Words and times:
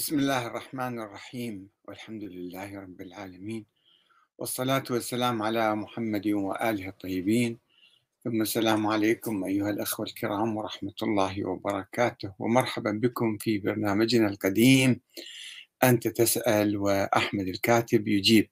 بسم 0.00 0.18
الله 0.18 0.46
الرحمن 0.46 0.98
الرحيم 1.00 1.68
والحمد 1.84 2.24
لله 2.24 2.80
رب 2.80 3.00
العالمين 3.00 3.66
والصلاة 4.38 4.84
والسلام 4.90 5.42
على 5.42 5.74
محمد 5.74 6.26
وآله 6.28 6.88
الطيبين. 6.88 7.58
ثم 8.24 8.42
السلام 8.42 8.86
عليكم 8.86 9.44
أيها 9.44 9.70
الأخوة 9.70 10.06
الكرام 10.06 10.56
ورحمة 10.56 10.94
الله 11.02 11.48
وبركاته. 11.48 12.34
ومرحبا 12.38 12.90
بكم 12.90 13.36
في 13.38 13.58
برنامجنا 13.58 14.28
القديم 14.28 15.00
أنت 15.82 16.08
تسأل 16.08 16.76
وأحمد 16.76 17.48
الكاتب 17.48 18.08
يجيب. 18.08 18.50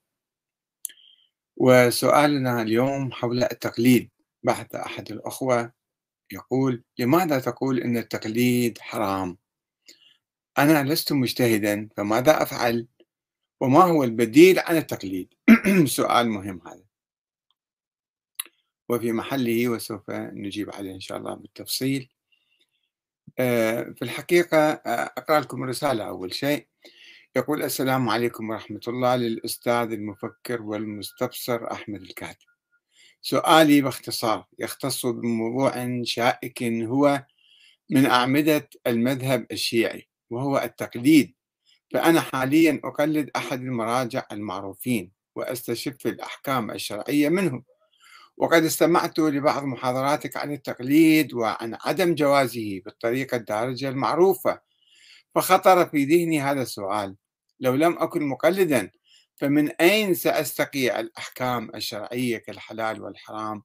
وسؤالنا 1.57 2.61
اليوم 2.61 3.11
حول 3.11 3.43
التقليد. 3.43 4.09
بعث 4.43 4.75
أحد 4.75 5.11
الأخوة 5.11 5.71
يقول 6.31 6.83
لماذا 6.99 7.39
تقول 7.39 7.79
أن 7.79 7.97
التقليد 7.97 8.77
حرام؟ 8.77 9.37
أنا 10.59 10.83
لست 10.83 11.13
مجتهدا 11.13 11.89
فماذا 11.97 12.41
أفعل؟ 12.43 12.87
وما 13.59 13.83
هو 13.83 14.03
البديل 14.03 14.59
عن 14.59 14.77
التقليد؟ 14.77 15.33
سؤال 15.97 16.29
مهم 16.29 16.61
هذا. 16.67 16.83
وفي 18.89 19.11
محله 19.11 19.69
وسوف 19.69 20.09
نجيب 20.09 20.69
عليه 20.71 20.95
إن 20.95 20.99
شاء 20.99 21.17
الله 21.17 21.33
بالتفصيل. 21.33 22.09
آه، 23.39 23.83
في 23.83 24.01
الحقيقة 24.01 24.57
آه، 24.57 25.13
أقرأ 25.17 25.39
لكم 25.39 25.63
رسالة 25.63 26.03
أول 26.03 26.33
شيء. 26.33 26.67
يقول 27.35 27.63
السلام 27.63 28.09
عليكم 28.09 28.49
ورحمة 28.49 28.81
الله 28.87 29.15
للأستاذ 29.15 29.91
المفكر 29.91 30.61
والمستبصر 30.61 31.71
أحمد 31.71 32.01
الكاتب. 32.01 32.47
سؤالي 33.21 33.81
باختصار 33.81 34.45
يختص 34.59 35.05
بموضوع 35.05 36.01
شائك 36.03 36.63
هو 36.63 37.25
من 37.89 38.05
أعمدة 38.05 38.69
المذهب 38.87 39.47
الشيعي. 39.51 40.08
وهو 40.29 40.57
التقليد. 40.57 41.33
فأنا 41.91 42.21
حاليا 42.21 42.81
أقلد 42.83 43.29
أحد 43.35 43.61
المراجع 43.61 44.23
المعروفين 44.31 45.11
وأستشف 45.35 46.07
الأحكام 46.07 46.71
الشرعية 46.71 47.29
منه 47.29 47.63
وقد 48.37 48.63
استمعت 48.63 49.19
لبعض 49.19 49.63
محاضراتك 49.63 50.37
عن 50.37 50.51
التقليد 50.51 51.33
وعن 51.33 51.77
عدم 51.85 52.15
جوازه 52.15 52.81
بالطريقة 52.85 53.37
الدارجة 53.37 53.89
المعروفة 53.89 54.61
فخطر 55.35 55.85
في 55.85 56.05
ذهني 56.05 56.41
هذا 56.41 56.61
السؤال. 56.61 57.15
لو 57.59 57.75
لم 57.75 57.97
أكن 57.99 58.23
مقلدا 58.23 58.91
فمن 59.35 59.69
أين 59.69 60.13
سأستقي 60.13 60.99
الأحكام 60.99 61.71
الشرعية 61.75 62.37
كالحلال 62.37 63.01
والحرام 63.01 63.63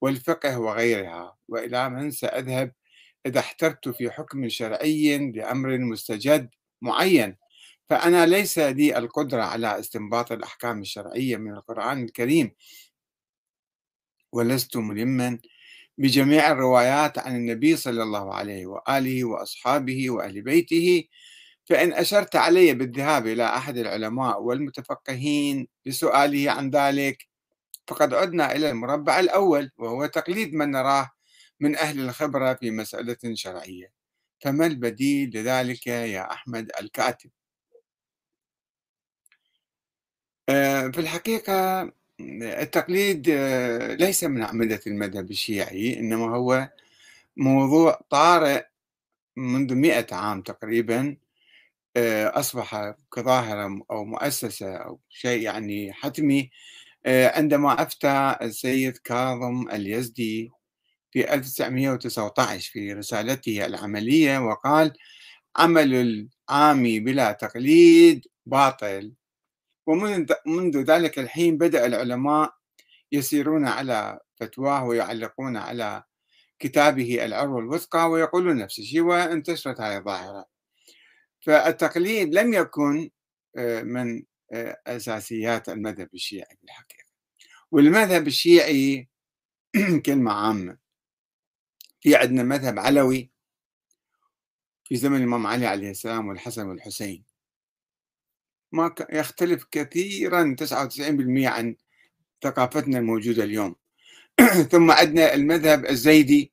والفقه 0.00 0.58
وغيرها؟ 0.58 1.36
وإلى 1.48 1.90
من 1.90 2.10
سأذهب 2.10 2.72
إذا 3.26 3.40
احترت 3.40 3.88
في 3.88 4.10
حكم 4.10 4.48
شرعي 4.48 5.18
لأمر 5.18 5.78
مستجد 5.78 6.50
معين. 6.82 7.36
فأنا 7.90 8.26
ليس 8.26 8.58
لي 8.58 8.98
القدرة 8.98 9.42
على 9.42 9.80
استنباط 9.80 10.32
الأحكام 10.32 10.80
الشرعية 10.80 11.36
من 11.36 11.52
القرآن 11.52 12.04
الكريم. 12.04 12.52
ولست 14.32 14.76
ملما 14.76 15.38
بجميع 15.98 16.52
الروايات 16.52 17.18
عن 17.18 17.36
النبي 17.36 17.76
صلى 17.76 18.02
الله 18.02 18.34
عليه 18.34 18.66
وآله 18.66 19.24
وأصحابه 19.24 20.10
وأهل 20.10 20.42
بيته. 20.42 21.04
فإن 21.64 21.92
أشرت 21.92 22.36
علي 22.36 22.74
بالذهاب 22.74 23.26
إلى 23.26 23.44
أحد 23.44 23.78
العلماء 23.78 24.42
والمتفقهين 24.42 25.68
لسؤاله 25.86 26.50
عن 26.50 26.70
ذلك 26.70 27.28
فقد 27.86 28.14
عدنا 28.14 28.56
إلى 28.56 28.70
المربع 28.70 29.20
الأول 29.20 29.70
وهو 29.78 30.06
تقليد 30.06 30.54
من 30.54 30.70
نراه 30.70 31.10
من 31.62 31.76
أهل 31.76 32.00
الخبرة 32.00 32.54
في 32.54 32.70
مسألة 32.70 33.34
شرعية. 33.34 33.92
فما 34.40 34.66
البديل 34.66 35.30
لذلك 35.34 35.86
يا 35.86 36.32
أحمد 36.32 36.70
الكاتب؟ 36.80 37.30
آه، 40.48 40.88
في 40.88 40.98
الحقيقة 41.00 41.82
التقليد 42.20 43.28
آه، 43.30 43.94
ليس 43.94 44.24
من 44.24 44.42
أعمدة 44.42 44.80
المذهب 44.86 45.30
الشيعي 45.30 45.98
إنما 45.98 46.36
هو 46.36 46.70
موضوع 47.36 48.00
طارئ 48.10 48.64
منذ 49.36 49.74
مئة 49.74 50.14
عام 50.16 50.42
تقريبا 50.42 51.16
آه، 51.96 52.40
أصبح 52.40 52.94
كظاهرة 53.14 53.86
أو 53.90 54.04
مؤسسة 54.04 54.76
أو 54.76 55.00
شيء 55.10 55.42
يعني 55.42 55.92
حتمي 55.92 56.50
عندما 57.06 57.82
أفتى 57.82 58.36
السيد 58.42 58.96
كاظم 58.96 59.68
اليزدي 59.70 60.52
في 61.12 61.34
1919 61.34 62.72
في 62.72 62.92
رسالته 62.92 63.66
العملية 63.66 64.38
وقال 64.38 64.92
عمل 65.56 65.94
العامي 65.94 67.00
بلا 67.00 67.32
تقليد 67.32 68.26
باطل. 68.46 69.14
ومنذ 69.86 70.78
ذلك 70.78 71.18
الحين 71.18 71.58
بدأ 71.58 71.86
العلماء 71.86 72.54
يسيرون 73.12 73.66
على 73.66 74.20
فتواه 74.36 74.84
ويعلقون 74.84 75.56
على 75.56 76.02
كتابه 76.58 77.24
العروة 77.24 77.60
الوثقى 77.60 78.10
ويقولون 78.10 78.56
نفس 78.56 78.78
الشيء 78.78 79.00
وانتشرت 79.00 79.80
هذه 79.80 79.96
الظاهرة. 79.98 80.46
فالتقليد 81.40 82.34
لم 82.34 82.54
يكن 82.54 83.10
آه، 83.56 83.82
من 83.82 84.22
آه، 84.52 84.80
أساسيات 84.86 85.68
المذهب 85.68 86.08
الشيعي 86.14 86.56
في 86.56 86.64
الحقيقة. 86.64 87.04
والمذهب 87.72 88.26
الشيعي 88.26 89.08
كلمة 90.06 90.32
عامة. 90.32 90.81
في 92.02 92.16
عندنا 92.16 92.42
مذهب 92.42 92.78
علوي 92.78 93.30
في 94.84 94.96
زمن 94.96 95.16
الإمام 95.16 95.46
علي 95.46 95.66
عليه 95.66 95.90
السلام 95.90 96.28
والحسن 96.28 96.66
والحسين. 96.66 97.24
ما 98.72 98.94
يختلف 99.10 99.64
كثيرا 99.70 100.56
99% 100.60 101.46
عن 101.46 101.76
ثقافتنا 102.42 102.98
الموجودة 102.98 103.44
اليوم. 103.44 103.76
ثم 104.72 104.90
عندنا 104.90 105.34
المذهب 105.34 105.86
الزيدي 105.86 106.52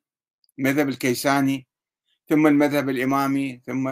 المذهب 0.59 0.89
الكيساني 0.89 1.67
ثم 2.29 2.47
المذهب 2.47 2.89
الإمامي 2.89 3.61
ثم 3.65 3.89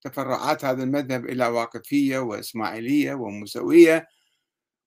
تفرعات 0.00 0.64
هذا 0.64 0.82
المذهب 0.82 1.26
إلى 1.26 1.46
واقفية 1.46 2.18
وإسماعيلية 2.18 3.14
وموسوية 3.14 4.08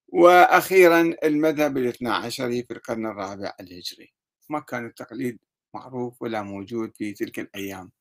وأخيرا 0.07 1.13
المذهب 1.23 1.77
الاثنى 1.77 2.09
عشري 2.09 2.63
في 2.63 2.73
القرن 2.73 3.05
الرابع 3.05 3.53
الهجري. 3.59 4.13
ما 4.49 4.59
كان 4.59 4.85
التقليد 4.85 5.39
معروف 5.77 6.21
ولا 6.21 6.41
موجود 6.41 6.91
في 6.97 7.13
تلك 7.13 7.39
الأيام. 7.39 7.91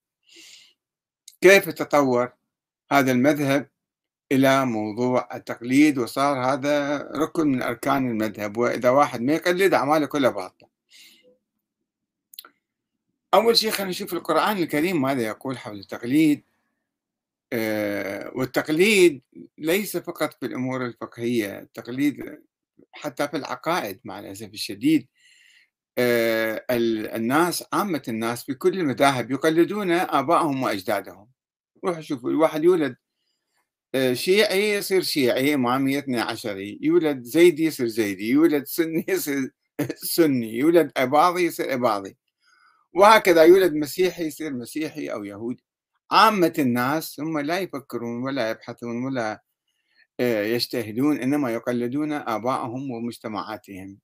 كيف 1.40 1.68
تطور 1.68 2.32
هذا 2.92 3.12
المذهب 3.12 3.70
إلى 4.32 4.66
موضوع 4.66 5.28
التقليد 5.34 5.98
وصار 5.98 6.52
هذا 6.52 6.98
ركن 7.16 7.48
من 7.48 7.62
أركان 7.62 8.10
المذهب؟ 8.10 8.56
وإذا 8.56 8.90
واحد 8.90 9.20
ما 9.20 9.32
يقلد 9.32 9.74
أعماله 9.74 10.06
كلها 10.06 10.30
باطلة. 10.30 10.68
أول 13.34 13.56
شيء 13.56 13.70
خلينا 13.70 13.90
نشوف 13.90 14.12
القرآن 14.12 14.56
الكريم 14.56 15.02
ماذا 15.02 15.22
يقول 15.22 15.58
حول 15.58 15.78
التقليد. 15.78 16.42
آه، 17.52 18.32
والتقليد 18.34 19.22
ليس 19.58 19.96
فقط 19.96 20.34
في 20.40 20.46
الأمور 20.46 20.86
الفقهية 20.86 21.58
التقليد 21.58 22.38
حتى 22.92 23.28
في 23.28 23.36
العقائد 23.36 24.00
مع 24.04 24.18
الأسف 24.18 24.48
الشديد 24.54 25.06
الناس 25.98 27.64
عامة 27.72 28.02
الناس 28.08 28.44
في 28.44 28.54
كل 28.54 28.80
المذاهب 28.80 29.30
يقلدون 29.30 29.90
آبائهم 29.92 30.62
وأجدادهم. 30.62 31.28
روح 31.84 32.00
شوف 32.00 32.26
الواحد 32.26 32.64
يولد 32.64 32.96
آه، 33.94 34.12
شيعي 34.14 34.74
يصير 34.74 35.02
شيعي 35.02 35.54
إمامي 35.54 35.98
اثني 35.98 36.20
عشري 36.20 36.78
يولد 36.82 37.22
زيدي 37.22 37.64
يصير 37.64 37.86
زيدي 37.86 38.28
يولد 38.30 38.64
سني 38.64 39.04
يصير 39.08 39.50
سني 39.96 40.54
يولد 40.58 40.92
أباضي 40.96 41.44
يصير 41.46 41.74
أباضي 41.74 42.16
وهكذا 42.94 43.42
يولد 43.44 43.74
مسيحي 43.74 44.26
يصير 44.26 44.52
مسيحي 44.54 45.08
أو 45.08 45.24
يهودي. 45.24 45.64
عامة 46.10 46.52
الناس 46.58 47.20
هم 47.20 47.38
لا 47.38 47.58
يفكرون 47.60 48.22
ولا 48.24 48.50
يبحثون 48.50 49.04
ولا 49.04 49.42
آه، 50.20 50.42
يجتهدون 50.44 51.18
إنما 51.18 51.50
يقلدون 51.54 52.12
آبائهم 52.12 52.90
ومجتمعاتهم. 52.90 53.98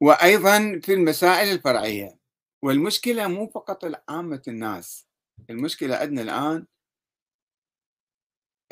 وأيضا 0.00 0.80
في 0.82 0.94
المسائل 0.94 1.52
الفرعية 1.52 2.18
والمشكلة 2.62 3.26
مو 3.26 3.46
فقط 3.46 4.02
عامة 4.08 4.42
الناس 4.48 5.06
المشكلة 5.50 5.96
عندنا 5.96 6.22
الآن 6.22 6.66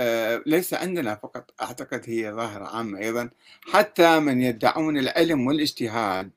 آه، 0.01 0.43
ليس 0.47 0.75
عندنا 0.75 1.15
فقط 1.15 1.63
أعتقد 1.63 2.03
هي 2.07 2.33
ظاهرة 2.33 2.65
عامة 2.65 2.99
أيضا 2.99 3.31
حتى 3.73 4.21
من 4.21 4.41
يدعون 4.43 4.99
العلم 4.99 5.47
والاجتهاد 5.47 6.31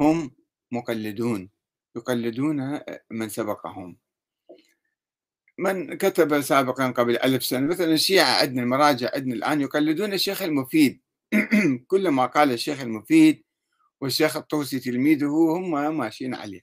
هم 0.00 0.30
مقلدون 0.72 1.50
يقلدون 1.96 2.80
من 3.10 3.28
سبقهم. 3.28 3.96
من 5.58 5.94
كتب 5.96 6.40
سابقا 6.40 6.90
قبل 6.90 7.16
ألف 7.16 7.44
سنة 7.44 7.66
مثلا 7.66 7.92
الشيعة 7.92 8.40
عندنا 8.40 8.62
المراجع 8.62 9.10
عندنا 9.14 9.34
الآن 9.34 9.60
يقلدون 9.60 10.12
الشيخ 10.12 10.42
المفيد. 10.42 11.00
كل 11.90 12.08
ما 12.08 12.26
قال 12.26 12.52
الشيخ 12.52 12.80
المفيد 12.80 13.44
والشيخ 14.02 14.36
الطوسي 14.36 14.80
تلميذه 14.80 15.26
هم 15.26 15.96
ماشيين 15.98 16.34
عليه. 16.34 16.60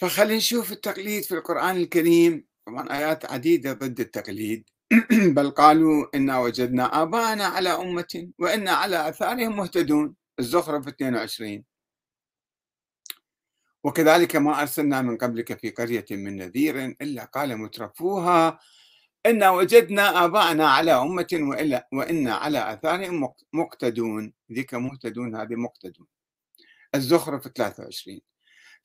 فخلينا 0.00 0.36
نشوف 0.36 0.72
التقليد 0.72 1.22
في 1.24 1.34
القرآن 1.34 1.76
الكريم. 1.76 2.46
طبعا 2.66 2.92
آيات 2.98 3.24
عديدة 3.24 3.72
ضد 3.72 4.00
التقليد. 4.00 4.68
بل 5.36 5.50
قالوا 5.50 6.16
إنا 6.16 6.38
وجدنا 6.38 7.02
آباءنا 7.02 7.44
على 7.44 7.68
أمة 7.68 8.30
وإنا 8.38 8.70
على 8.70 9.08
آثارهم 9.08 9.56
مهتدون. 9.56 10.14
الزخرف 10.38 10.88
22 10.88 11.64
وكذلك 13.84 14.36
ما 14.36 14.60
أرسلنا 14.60 15.02
من 15.02 15.16
قبلك 15.16 15.58
في 15.58 15.70
قرية 15.70 16.04
من 16.10 16.36
نذير 16.36 16.84
إلا 16.84 17.24
قال 17.24 17.56
مترفوها. 17.56 18.58
إنا 19.30 19.50
وجدنا 19.50 20.24
آباءنا 20.24 20.68
على 20.68 20.92
أمة 20.92 21.26
وإلا 21.32 21.88
وإنا 21.92 22.34
على 22.34 22.72
آثارهم 22.72 23.28
مقتدون. 23.52 24.32
ذيك 24.52 24.74
مهتدون 24.74 25.36
هذه 25.36 25.54
مقتدون. 25.54 26.06
الزخرف 26.94 27.48
23 27.48 28.20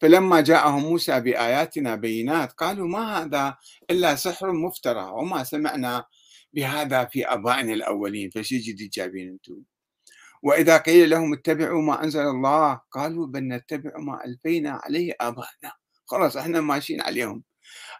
فلما 0.01 0.41
جاءهم 0.41 0.81
موسى 0.83 1.19
بآياتنا 1.19 1.95
بينات 1.95 2.51
قالوا 2.51 2.87
ما 2.87 3.23
هذا 3.23 3.57
إلا 3.89 4.15
سحر 4.15 4.51
مفترى 4.51 5.03
وما 5.11 5.43
سمعنا 5.43 6.05
بهذا 6.53 7.05
في 7.05 7.25
آبائنا 7.25 7.73
الأولين. 7.73 8.29
فشي 8.29 8.57
جديد 8.57 8.89
جايبين 8.89 9.29
أنتم. 9.29 9.63
وإذا 10.43 10.77
قيل 10.77 11.09
لهم 11.09 11.33
اتبعوا 11.33 11.81
ما 11.81 12.03
أنزل 12.03 12.21
الله 12.21 12.81
قالوا 12.91 13.27
بل 13.27 13.47
نتبع 13.47 13.91
ما 13.97 14.25
ألفينا 14.25 14.71
عليه 14.83 15.13
آبائنا 15.21 15.71
خلاص 16.05 16.37
إحنا 16.37 16.61
ماشيين 16.61 17.01
عليهم. 17.01 17.43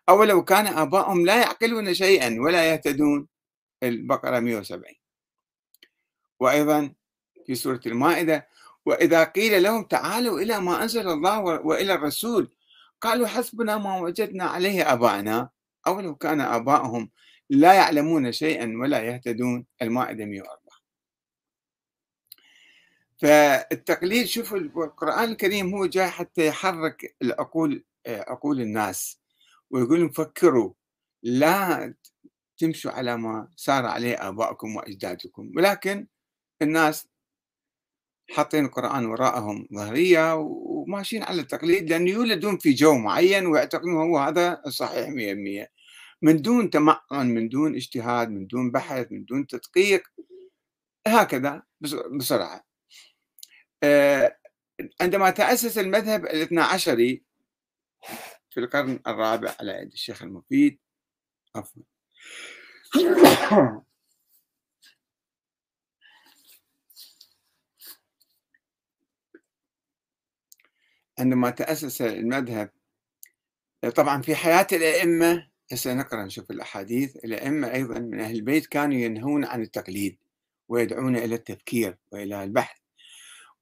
أولو 0.10 0.44
كان 0.44 0.68
آباؤهم 0.68 1.26
لا 1.26 1.42
يعقلون 1.42 1.94
شيئا 1.94 2.38
ولا 2.40 2.72
يهتدون 2.74 3.28
البقرة 3.84 4.40
170 4.40 4.84
وأيضا 6.40 6.94
في 7.46 7.56
سورة 7.56 7.82
المائدة 7.86 8.48
وإذا 8.86 9.24
قيل 9.24 9.64
لهم 9.64 9.84
تعالوا 9.84 10.40
إلى 10.40 10.60
ما 10.60 10.84
أنزل 10.84 11.08
الله 11.08 11.40
وإلى 11.40 11.94
الرسول 11.94 12.56
قالوا 13.02 13.28
حسبنا 13.28 13.78
ما 13.78 14.00
وجدنا 14.00 14.44
عليه 14.44 14.94
آباءنا 14.94 15.50
أولو 15.88 16.16
كان 16.16 16.42
آباؤهم 16.42 17.10
لا 17.50 17.74
يعلمون 17.74 18.32
شيئا 18.32 18.74
ولا 18.82 19.04
يهتدون 19.04 19.66
المائدة 19.82 20.26
104 20.26 20.60
فالتقليد 23.18 24.26
شوفوا 24.26 24.58
القرآن 24.58 25.32
الكريم 25.32 25.76
هو 25.76 25.86
جاي 25.86 26.10
حتى 26.10 26.48
يحرك 26.48 27.16
العقول 27.22 27.84
عقول 28.08 28.62
الناس. 28.62 29.23
ويقول 29.74 30.00
لهم 30.00 30.10
فكروا 30.10 30.74
لا 31.24 31.94
تمشوا 32.58 32.92
على 32.92 33.18
ما 33.18 33.48
سار 33.56 33.86
عليه 33.86 34.30
آبائكم 34.30 34.76
وأجدادكم. 34.76 35.52
ولكن 35.56 36.08
الناس 36.62 37.08
حاطين 38.32 38.66
القرآن 38.66 39.06
وراءهم 39.06 39.68
ظهرية 39.74 40.36
وماشيين 40.36 41.24
على 41.24 41.42
التقليد 41.42 41.90
لأن 41.90 42.08
يولدون 42.08 42.58
في 42.58 42.74
جو 42.74 42.98
معين 42.98 43.46
ويعتقدون 43.46 43.94
هو 43.94 44.18
هذا 44.18 44.62
الصحيح 44.68 45.10
100% 45.10 45.68
من 46.22 46.42
دون 46.42 46.70
تمعن 46.70 47.28
من 47.34 47.50
دون 47.50 47.76
اجتهاد 47.76 48.30
من 48.30 48.48
دون 48.48 48.72
بحث 48.72 49.12
من 49.12 49.26
دون 49.26 49.48
تدقيق 49.48 50.04
هكذا 51.08 51.64
بسرعة. 52.20 52.64
آه، 53.84 54.38
عندما 55.02 55.30
تأسس 55.30 55.78
المذهب 55.78 56.26
الاثنى 56.26 56.62
عشري 56.62 57.24
في 58.54 58.60
القرن 58.60 59.00
الرابع 59.08 59.56
على 59.60 59.72
يد 59.72 59.92
الشيخ 59.94 60.24
المفيد. 60.24 60.80
عفوا. 61.56 61.84
عندما 71.20 71.50
تأسس 71.50 72.02
المذهب 72.02 72.70
طبعا 73.96 74.22
في 74.22 74.36
حياة 74.36 74.68
الأئمة 74.72 75.50
هسه 75.72 75.94
نقرأ 75.94 76.26
نشوف 76.26 76.52
الأحاديث. 76.52 77.16
الأئمة 77.16 77.74
أيضا 77.74 78.00
من 78.00 78.20
أهل 78.20 78.36
البيت 78.36 78.66
كانوا 78.68 78.98
ينهون 78.98 79.46
عن 79.46 79.62
التقليد 79.62 80.18
ويدعون 80.68 81.16
إلى 81.16 81.36
التفكير 81.36 81.98
وإلى 82.12 82.44
البحث. 82.44 82.78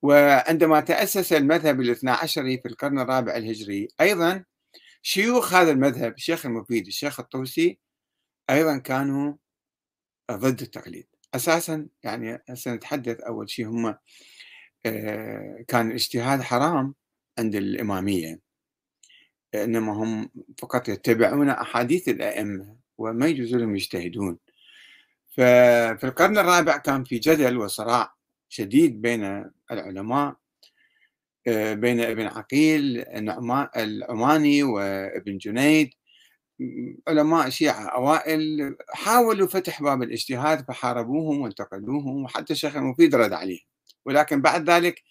وعندما 0.01 0.79
تأسس 0.79 1.33
المذهب 1.33 1.81
الاثنى 1.81 2.11
عشري 2.11 2.57
في 2.57 2.67
القرن 2.67 2.99
الرابع 2.99 3.35
الهجري 3.35 3.88
أيضا 4.01 4.45
شيوخ 5.01 5.53
هذا 5.53 5.71
المذهب 5.71 6.13
الشيخ 6.13 6.45
المفيد 6.45 6.88
الشيخ 6.88 7.19
الطوسي 7.19 7.80
أيضا 8.50 8.77
كانوا 8.77 9.33
ضد 10.31 10.62
التقليد. 10.62 11.07
أساسا 11.33 11.88
يعني 12.03 12.44
هسه 12.50 12.74
نتحدث 12.74 13.19
أول 13.19 13.50
شيء 13.50 13.68
هم 13.68 13.95
آه، 14.86 15.65
كان 15.68 15.88
الاجتهاد 15.88 16.42
حرام 16.42 16.95
عند 17.39 17.56
الإمامية 17.56 18.39
إنما 19.56 19.94
هم 19.94 20.30
فقط 20.57 20.89
يتبعون 20.89 21.50
أحاديث 21.50 22.09
الأئمة 22.09 22.77
وما 22.98 23.27
يجوز 23.27 23.56
لهم 23.56 23.75
يجتهدون. 23.75 24.38
ففي 25.31 26.03
القرن 26.03 26.38
الرابع 26.38 26.77
كان 26.77 27.03
في 27.03 27.19
جدل 27.19 27.57
وصراع 27.57 28.13
شديد 28.50 29.01
بين 29.01 29.51
العلماء 29.71 30.36
بين 31.47 31.99
ابن 31.99 32.25
عقيل 32.25 33.05
العماني 33.77 34.63
وابن 34.63 35.38
جنيد. 35.38 35.89
علماء 37.07 37.49
شيعة 37.49 37.85
أوائل 37.88 38.75
حاولوا 38.89 39.47
فتح 39.47 39.81
باب 39.83 40.03
الاجتهاد 40.03 40.65
فحاربوهم 40.67 41.41
وانتقدوهم 41.41 42.23
وحتى 42.23 42.53
الشيخ 42.53 42.75
المفيد 42.75 43.15
رد 43.15 43.33
عليهم. 43.33 43.65
ولكن 44.05 44.41
بعد 44.41 44.69
ذلك 44.69 45.03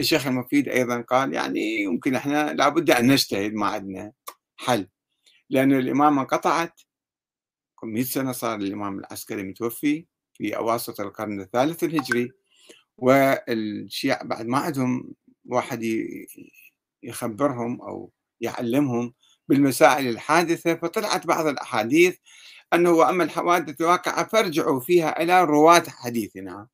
الشيخ 0.00 0.26
المفيد 0.26 0.68
أيضا 0.68 1.00
قال 1.00 1.34
يعني 1.34 1.82
يمكن 1.82 2.14
إحنا 2.14 2.52
لابد 2.52 2.90
أن 2.90 3.06
نجتهد 3.12 3.52
ما 3.54 3.66
عندنا 3.66 4.12
حل. 4.56 4.88
لأن 5.50 5.72
الإمامة 5.72 6.22
انقطعت 6.22 6.80
100 7.84 8.04
سنة 8.04 8.32
صار 8.32 8.58
الإمام 8.58 8.98
العسكري 8.98 9.42
متوفي 9.42 10.06
في 10.34 10.56
أواسط 10.56 11.00
القرن 11.00 11.40
الثالث 11.40 11.84
الهجري. 11.84 12.32
والشيعة 12.96 14.24
بعد 14.24 14.46
ما 14.46 14.58
عندهم 14.58 15.14
واحد 15.48 15.82
يخبرهم 17.02 17.82
أو 17.82 18.12
يعلمهم 18.40 19.14
بالمسائل 19.48 20.08
الحادثة 20.08 20.74
فطلعت 20.74 21.26
بعض 21.26 21.46
الأحاديث 21.46 22.16
أنه 22.74 22.90
وأما 22.90 23.24
الحوادث 23.24 23.80
الواقعة 23.80 24.28
فارجعوا 24.28 24.80
فيها 24.80 25.22
إلى 25.22 25.44
رواة 25.44 25.84
حديثنا. 25.88 26.68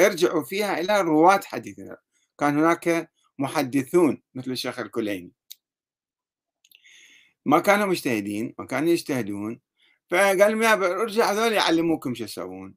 ارجعوا 0.00 0.44
فيها 0.44 0.80
إلى 0.80 1.00
رواة 1.00 1.40
حديثنا. 1.44 1.96
كان 2.38 2.58
هناك 2.58 3.10
محدثون 3.38 4.22
مثل 4.34 4.50
الشيخ 4.50 4.78
الكليني. 4.78 5.32
ما 7.46 7.58
كانوا 7.58 7.86
مجتهدين 7.86 8.54
ما 8.58 8.66
كانوا 8.66 8.88
يجتهدون 8.88 9.60
فقال 10.10 10.38
لهم 10.38 10.62
يا 10.62 10.74
ارجع 10.74 11.32
هذول 11.32 11.52
يعلموكم 11.52 12.14
شو 12.14 12.24
تسوون 12.24 12.74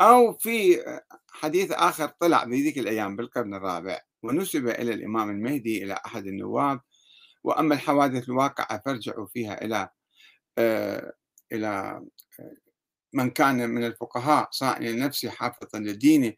أو 0.00 0.32
في 0.32 0.84
حديث 1.30 1.72
آخر 1.72 2.08
طلع 2.08 2.44
بذيك 2.44 2.78
الأيام 2.78 3.16
بالقرن 3.16 3.54
الرابع. 3.54 4.00
ونسب 4.22 4.68
إلى 4.68 4.94
الإمام 4.94 5.30
المهدي 5.30 5.84
إلى 5.84 6.00
أحد 6.06 6.26
النواب. 6.26 6.80
وأما 7.44 7.74
الحوادث 7.74 8.28
الواقعة 8.28 8.82
فارجعوا 8.84 9.26
فيها 9.26 9.64
إلى 9.64 9.88
آه، 10.58 11.12
إلى 11.52 11.68
آه، 12.40 12.54
من 13.12 13.30
كان 13.30 13.70
من 13.70 13.84
الفقهاء 13.84 14.48
صائن 14.50 14.82
لنفسه 14.84 15.30
حافظا 15.30 15.78
لدينه 15.78 16.32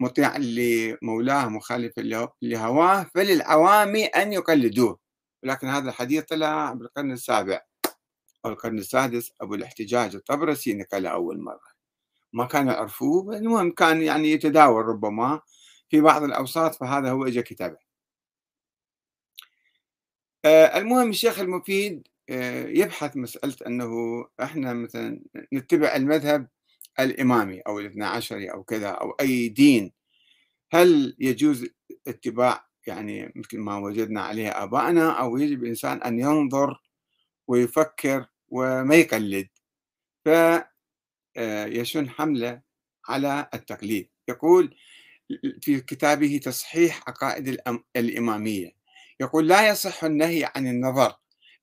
مطيعا 0.00 0.38
لمولاه 0.38 1.48
مخالفا 1.48 2.28
لهواه 2.42 3.06
فللعوام 3.14 3.96
أن 3.96 4.32
يقلدوه. 4.32 4.98
ولكن 5.42 5.68
هذا 5.68 5.88
الحديث 5.88 6.24
طلع 6.24 6.72
بالقرن 6.72 7.12
السابع 7.12 7.60
أو 8.44 8.50
القرن 8.50 8.78
السادس 8.78 9.32
أبو 9.40 9.54
الاحتجاج 9.54 10.14
الطبرسي 10.14 10.74
نقله 10.74 11.08
أول 11.08 11.40
مرة. 11.40 11.74
ما 12.32 12.44
كانوا 12.44 12.72
يعرفوه 12.72 13.36
المهم 13.36 13.70
كان 13.70 14.02
يعني 14.02 14.30
يتداول 14.30 14.84
ربما 14.84 15.40
في 15.88 16.00
بعض 16.00 16.22
الأوساط 16.22 16.74
فهذا 16.74 17.10
هو 17.10 17.26
إجا 17.26 17.40
كتابه 17.40 17.76
آه، 20.44 20.78
المهم 20.78 21.10
الشيخ 21.10 21.38
المفيد 21.38 22.08
آه، 22.30 22.66
يبحث 22.66 23.16
مسألة 23.16 23.56
أنه 23.66 23.90
إحنا 24.42 24.72
مثلا 24.72 25.20
نتبع 25.52 25.96
المذهب 25.96 26.48
الإمامي 27.00 27.60
أو 27.60 27.78
الاثنى 27.78 28.04
عشري 28.04 28.52
أو 28.52 28.64
كذا 28.64 28.88
أو 28.88 29.10
أي 29.10 29.48
دين. 29.48 29.92
هل 30.72 31.16
يجوز 31.18 31.66
اتباع 32.06 32.68
يعني 32.86 33.32
مثل 33.36 33.58
ما 33.58 33.78
وجدنا 33.78 34.22
عليه 34.22 34.48
آبائنا 34.48 35.10
أو 35.10 35.36
يجب 35.36 35.62
الإنسان 35.62 36.02
أن 36.02 36.18
ينظر 36.18 36.82
ويفكر 37.48 38.26
وما 38.48 38.94
يقلد؟ 38.94 39.48
فيشن 40.24 42.10
حملة 42.10 42.62
على 43.08 43.48
التقليد. 43.54 44.08
يقول 44.28 44.76
في 45.60 45.80
كتابه 45.80 46.40
تصحيح 46.44 47.02
عقائد 47.08 47.58
الإمامية. 47.96 48.70
يقول 49.20 49.48
لا 49.48 49.68
يصح 49.68 50.04
النهي 50.04 50.50
عن 50.56 50.66
النظر 50.66 51.14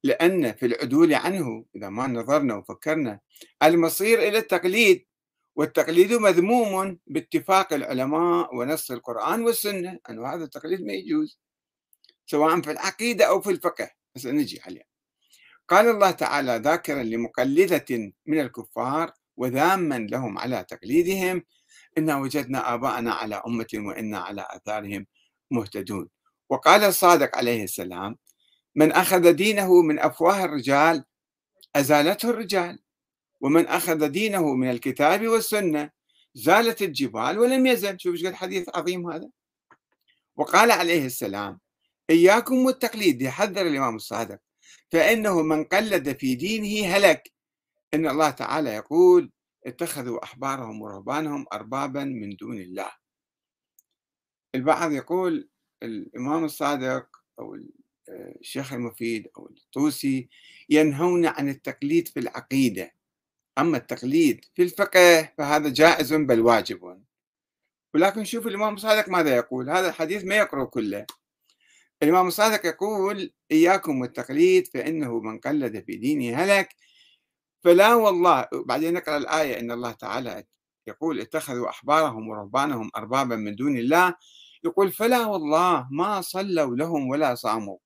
لأن 0.03 0.53
في 0.53 0.65
العدول 0.65 1.13
عنه 1.13 1.65
إذا 1.75 1.89
ما 1.89 2.07
نظرنا 2.07 2.55
وفكرنا 2.55 3.19
المصير 3.63 4.19
إلى 4.19 4.37
التقليد 4.37 5.05
والتقليد 5.55 6.13
مذموم 6.13 6.99
باتفاق 7.07 7.73
العلماء 7.73 8.55
ونص 8.55 8.91
القرآن 8.91 9.41
والسنة 9.41 9.99
أن 10.09 10.25
هذا 10.25 10.43
التقليد 10.43 10.81
ما 10.81 10.93
يجوز 10.93 11.39
سواء 12.25 12.61
في 12.61 12.71
العقيدة 12.71 13.25
أو 13.25 13.41
في 13.41 13.49
الفقه. 13.49 13.89
هسه 14.15 14.31
نجي 14.31 14.61
عليه. 14.65 14.91
قال 15.67 15.89
الله 15.89 16.11
تعالى 16.11 16.61
ذاكرا 16.63 17.03
لمقلدة 17.03 18.13
من 18.25 18.39
الكفار 18.39 19.13
وذاما 19.37 19.95
لهم 19.99 20.37
على 20.37 20.65
تقليدهم 20.69 21.43
إنا 21.97 22.17
وجدنا 22.17 22.73
آباءنا 22.73 23.13
على 23.13 23.35
أمة 23.47 23.67
وإنا 23.73 24.19
على 24.19 24.47
آثارهم 24.49 25.05
مهتدون. 25.51 26.09
وقال 26.49 26.83
الصادق 26.83 27.37
عليه 27.37 27.63
السلام 27.63 28.17
من 28.75 28.91
أخذ 28.91 29.31
دينه 29.31 29.81
من 29.81 29.99
أفواه 29.99 30.45
الرجال 30.45 31.03
أزالته 31.75 32.29
الرجال. 32.29 32.79
ومن 33.41 33.67
أخذ 33.67 34.07
دينه 34.07 34.53
من 34.53 34.69
الكتاب 34.71 35.27
والسنة 35.27 35.89
زالت 36.33 36.81
الجبال 36.81 37.39
ولم 37.39 37.67
يزل. 37.67 37.99
شوف 37.99 38.15
إيش 38.15 38.33
حديث 38.33 38.69
عظيم 38.75 39.11
هذا. 39.11 39.29
وقال 40.35 40.71
عليه 40.71 41.05
السلام 41.05 41.59
إياكم 42.09 42.65
والتقليد 42.65 43.21
يحذر 43.21 43.61
الإمام 43.61 43.95
الصادق 43.95 44.39
فإنه 44.91 45.41
من 45.41 45.63
قلد 45.63 46.17
في 46.17 46.35
دينه 46.35 46.95
هلك. 46.95 47.31
إن 47.93 48.07
الله 48.07 48.29
تعالى 48.29 48.69
يقول 48.69 49.31
اتخذوا 49.65 50.23
أحبارهم 50.23 50.81
ورهبانهم 50.81 51.45
أربابا 51.53 52.03
من 52.03 52.35
دون 52.35 52.59
الله. 52.59 52.91
البعض 54.55 54.91
يقول 54.91 55.49
الإمام 55.83 56.43
الصادق 56.43 57.07
أو 57.39 57.57
الشيخ 58.09 58.73
المفيد 58.73 59.27
أو 59.37 59.49
الطوسي 59.49 60.29
ينهون 60.69 61.25
عن 61.25 61.49
التقليد 61.49 62.07
في 62.07 62.19
العقيدة. 62.19 62.91
أما 63.57 63.77
التقليد 63.77 64.45
في 64.55 64.63
الفقه 64.63 65.33
فهذا 65.37 65.69
جائز 65.69 66.13
بل 66.13 66.39
واجب. 66.39 67.03
ولكن 67.93 68.23
شوف 68.23 68.47
الإمام 68.47 68.73
الصادق 68.73 69.09
ماذا 69.09 69.35
يقول؟ 69.35 69.69
هذا 69.69 69.89
الحديث 69.89 70.23
ما 70.23 70.35
يقرأ 70.35 70.65
كله. 70.65 71.05
الإمام 72.03 72.27
الصادق 72.27 72.65
يقول 72.65 73.33
إياكم 73.51 74.01
والتقليد 74.01 74.67
فإنه 74.67 75.19
من 75.19 75.39
قلد 75.39 75.83
في 75.85 75.95
دينه 75.95 76.37
هلك 76.37 76.75
فلا 77.63 77.95
والله 77.95 78.47
بعدين 78.65 78.93
نقرأ 78.93 79.17
الآية 79.17 79.59
إن 79.59 79.71
الله 79.71 79.91
تعالى 79.91 80.43
يقول 80.87 81.19
اتخذوا 81.19 81.69
أحبارهم 81.69 82.29
ورهبانهم 82.29 82.91
أربابا 82.95 83.35
من 83.35 83.55
دون 83.55 83.77
الله. 83.77 84.15
يقول 84.63 84.91
فلا 84.91 85.25
والله 85.25 85.87
ما 85.91 86.21
صلوا 86.21 86.75
لهم 86.75 87.09
ولا 87.09 87.35
صاموا 87.35 87.77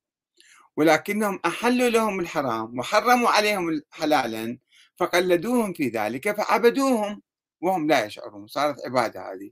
ولكنهم 0.78 1.40
أحلوا 1.46 1.90
لهم 1.90 2.20
الحرام 2.20 2.80
وحرموا 2.80 3.30
عليهم 3.30 3.82
حلالا 3.92 4.58
فقلدوهم 4.96 5.74
في 5.74 5.90
ذلك 5.90 6.32
فعبدوهم 6.38 7.22
وهم 7.62 7.88
لا 7.88 8.06
يشعرون. 8.06 8.48
صارت 8.48 8.86
عبادة 8.86 9.32
هذه. 9.34 9.52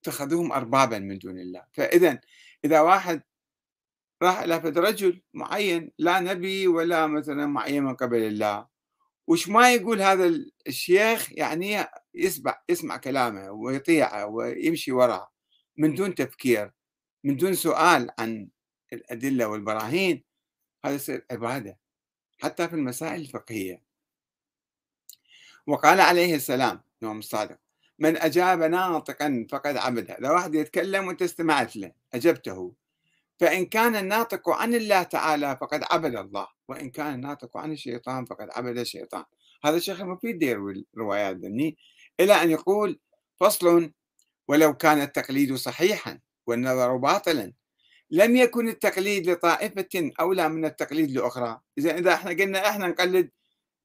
اتخذوهم 0.00 0.52
أربابا 0.52 0.98
من 0.98 1.18
دون 1.18 1.38
الله. 1.38 1.64
فإذا 1.72 2.20
إذا 2.64 2.80
واحد 2.80 3.22
راح 4.22 4.40
إلى 4.40 4.56
رجل 4.56 5.22
معين 5.34 5.92
لا 5.98 6.20
نبي 6.20 6.68
ولا 6.68 7.06
مثلا 7.06 7.46
معين 7.46 7.84
من 7.84 7.94
قبل 7.94 8.18
الله 8.18 8.75
وش 9.26 9.48
ما 9.48 9.74
يقول 9.74 10.02
هذا 10.02 10.34
الشيخ 10.66 11.32
يعني 11.32 11.84
يسمع 12.14 12.62
يسمع 12.68 12.96
كلامه 12.96 13.50
ويطيعه 13.50 14.26
ويمشي 14.26 14.92
وراه 14.92 15.32
من 15.76 15.94
دون 15.94 16.14
تفكير 16.14 16.72
من 17.24 17.36
دون 17.36 17.54
سؤال 17.54 18.10
عن 18.18 18.48
الأدلة 18.92 19.46
والبراهين. 19.48 20.24
هذا 20.84 20.94
يصير 20.94 21.26
عبادة 21.30 21.78
حتى 22.42 22.68
في 22.68 22.74
المسائل 22.74 23.20
الفقهية. 23.20 23.82
وقال 25.66 26.00
عليه 26.00 26.34
السلام 26.34 26.80
الإمام 27.02 27.18
الصادق 27.18 27.58
من 27.98 28.16
أجاب 28.16 28.62
ناطقا 28.62 29.46
فقد 29.50 29.76
عبد 29.76 30.10
هذا 30.10 30.30
واحد 30.30 30.54
يتكلم 30.54 31.06
وأنت 31.06 31.22
استمعت 31.22 31.76
له 31.76 31.92
أجبته. 32.14 32.74
فإن 33.40 33.66
كان 33.66 33.96
الناطق 33.96 34.50
عن 34.50 34.74
الله 34.74 35.02
تعالى 35.02 35.56
فقد 35.60 35.84
عبد 35.90 36.16
الله 36.16 36.46
وإن 36.68 36.90
كان 36.90 37.14
الناطق 37.14 37.56
عن 37.56 37.72
الشيطان 37.72 38.24
فقد 38.24 38.48
عبد 38.50 38.78
الشيطان. 38.78 39.24
هذا 39.64 39.76
الشيخ 39.76 40.00
المفيد 40.00 40.42
يروي 40.42 40.86
الروايات 40.94 41.36
ذني 41.36 41.76
إلى 42.20 42.42
أن 42.42 42.50
يقول 42.50 43.00
فصل 43.40 43.92
ولو 44.48 44.74
كان 44.74 45.00
التقليد 45.00 45.54
صحيحا 45.54 46.18
والنظر 46.46 46.96
باطلا 46.96 47.52
لم 48.10 48.36
يكن 48.36 48.68
التقليد 48.68 49.30
لطائفة 49.30 50.10
أولى 50.20 50.48
من 50.48 50.64
التقليد 50.64 51.10
لأخرى. 51.10 51.60
إذا 51.78 51.98
إذا 51.98 52.14
إحنا 52.14 52.30
قلنا 52.30 52.68
إحنا 52.68 52.86
نقلد 52.86 53.30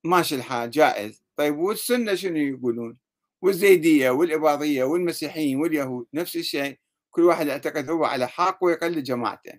ماشي 0.04 0.36
الحال 0.36 0.72
جائز. 0.72 1.24
طيب 1.36 1.58
والسنة 1.58 2.16
شنو 2.16 2.38
يقولون؟ 2.38 2.98
والزيدية 3.42 4.10
والإباضية 4.10 4.84
والمسيحيين 4.84 5.58
واليهود 5.58 6.08
نفس 6.14 6.36
الشيء. 6.36 6.80
كل 7.12 7.22
واحد 7.22 7.48
يعتقد 7.48 7.90
هو 7.90 8.06
على 8.06 8.28
حق 8.28 8.64
ويقلد 8.64 9.04
جماعته. 9.04 9.54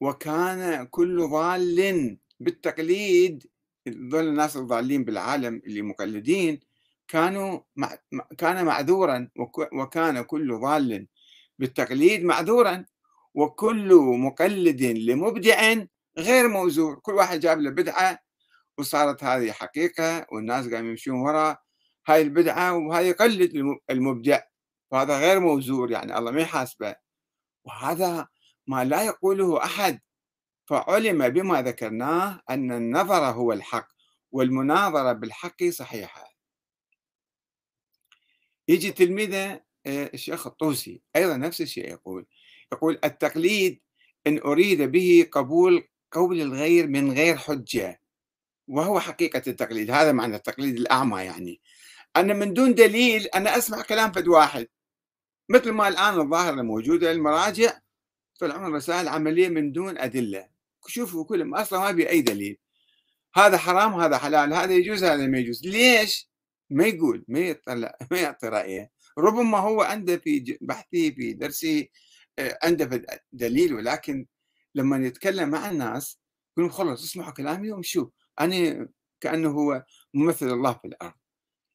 وكان 0.00 0.86
كل 0.86 1.28
ضال 1.28 2.18
بالتقليد 2.40 3.46
ظل 3.88 4.28
الناس 4.28 4.56
الضالين 4.56 5.04
بالعالم 5.04 5.62
اللي 5.66 5.82
مقلدين 5.82 6.60
كانوا 7.08 7.60
مع... 7.76 7.98
كان 8.38 8.64
معذورا 8.64 9.28
وكان 9.72 10.22
كل 10.22 10.58
ضال 10.60 11.06
بالتقليد 11.58 12.24
معذورا 12.24 12.84
وكل 13.34 13.94
مقلد 13.94 14.82
لمبدع 14.82 15.74
غير 16.18 16.48
موزور 16.48 16.98
كل 16.98 17.12
واحد 17.12 17.40
جاب 17.40 17.60
له 17.60 17.70
بدعة 17.70 18.18
وصارت 18.78 19.24
هذه 19.24 19.52
حقيقة 19.52 20.26
والناس 20.32 20.68
قاعدين 20.68 20.90
يمشون 20.90 21.14
وراء 21.14 21.62
هاي 22.06 22.22
البدعة 22.22 22.76
وهذا 22.76 23.08
يقلد 23.08 23.78
المبدع. 23.90 24.40
وهذا 24.90 25.18
غير 25.18 25.40
موزور 25.40 25.90
يعني 25.90 26.18
الله 26.18 26.30
ما 26.30 26.40
يحاسبه. 26.40 26.94
وهذا 27.64 28.28
ما 28.66 28.84
لا 28.84 29.02
يقوله 29.04 29.64
أحد. 29.64 30.00
فعلم 30.66 31.28
بما 31.28 31.62
ذكرناه 31.62 32.40
أن 32.50 32.72
النظر 32.72 33.24
هو 33.24 33.52
الحق 33.52 33.88
والمناظرة 34.32 35.12
بالحق 35.12 35.64
صحيحة. 35.64 36.24
يجي 38.68 38.90
تلميذه 38.92 39.60
آه، 39.86 40.10
الشيخ 40.14 40.46
الطوسي 40.46 41.02
أيضا 41.16 41.36
نفس 41.36 41.60
الشيء 41.60 41.90
يقول 41.90 42.26
يقول 42.72 42.98
التقليد 43.04 43.80
إن 44.26 44.38
أريد 44.38 44.82
به 44.82 45.28
قبول 45.32 45.88
قول 46.12 46.40
الغير 46.40 46.86
من 46.86 47.12
غير 47.12 47.36
حجة. 47.36 48.00
وهو 48.68 49.00
حقيقة 49.00 49.42
التقليد 49.46 49.90
هذا 49.90 50.12
معنى 50.12 50.36
التقليد 50.36 50.76
الأعمى 50.76 51.22
يعني. 51.22 51.60
أنا 52.16 52.34
من 52.34 52.54
دون 52.54 52.74
دليل 52.74 53.26
أنا 53.26 53.58
أسمع 53.58 53.82
كلام 53.82 54.12
فد 54.12 54.28
واحد. 54.28 54.68
مثل 55.50 55.70
ما 55.70 55.88
الآن 55.88 56.20
الظاهرة 56.20 56.62
موجودة 56.62 57.12
المراجع 57.12 57.78
طلعون 58.40 58.74
رسائل 58.74 59.08
عملية 59.08 59.48
من 59.48 59.72
دون 59.72 59.98
أدلة. 59.98 60.48
شوفوا 60.86 61.24
كلهم 61.24 61.54
أصلا 61.54 61.78
ما 61.78 61.90
بي 61.90 62.08
أي 62.08 62.22
دليل. 62.22 62.58
هذا 63.34 63.58
حرام 63.58 63.94
هذا 63.94 64.18
حلال 64.18 64.54
هذا 64.54 64.74
يجوز 64.74 65.04
هذا 65.04 65.26
ما 65.26 65.38
يجوز. 65.38 65.66
ليش؟ 65.66 66.30
ما 66.70 66.86
يقول 66.86 67.24
ما 67.28 67.38
يطلع 67.40 67.96
ما 68.10 68.18
يعطي 68.20 68.48
رأيه. 68.48 68.90
ربما 69.18 69.58
هو 69.58 69.82
عنده 69.82 70.16
في 70.16 70.58
بحثه 70.60 71.10
في 71.10 71.32
درسه 71.32 71.86
آه، 72.38 72.58
عنده 72.62 73.04
دليل 73.32 73.74
ولكن 73.74 74.26
لما 74.74 75.06
يتكلم 75.06 75.48
مع 75.50 75.70
الناس 75.70 76.20
يقول 76.58 76.72
خلص 76.72 77.04
اسمعوا 77.04 77.32
كلامي 77.32 77.72
ومشوا 77.72 78.06
أنا 78.40 78.88
كأنه 79.20 79.50
هو 79.50 79.84
ممثل 80.14 80.48
الله 80.48 80.72
في 80.72 80.84
الأرض. 80.84 81.14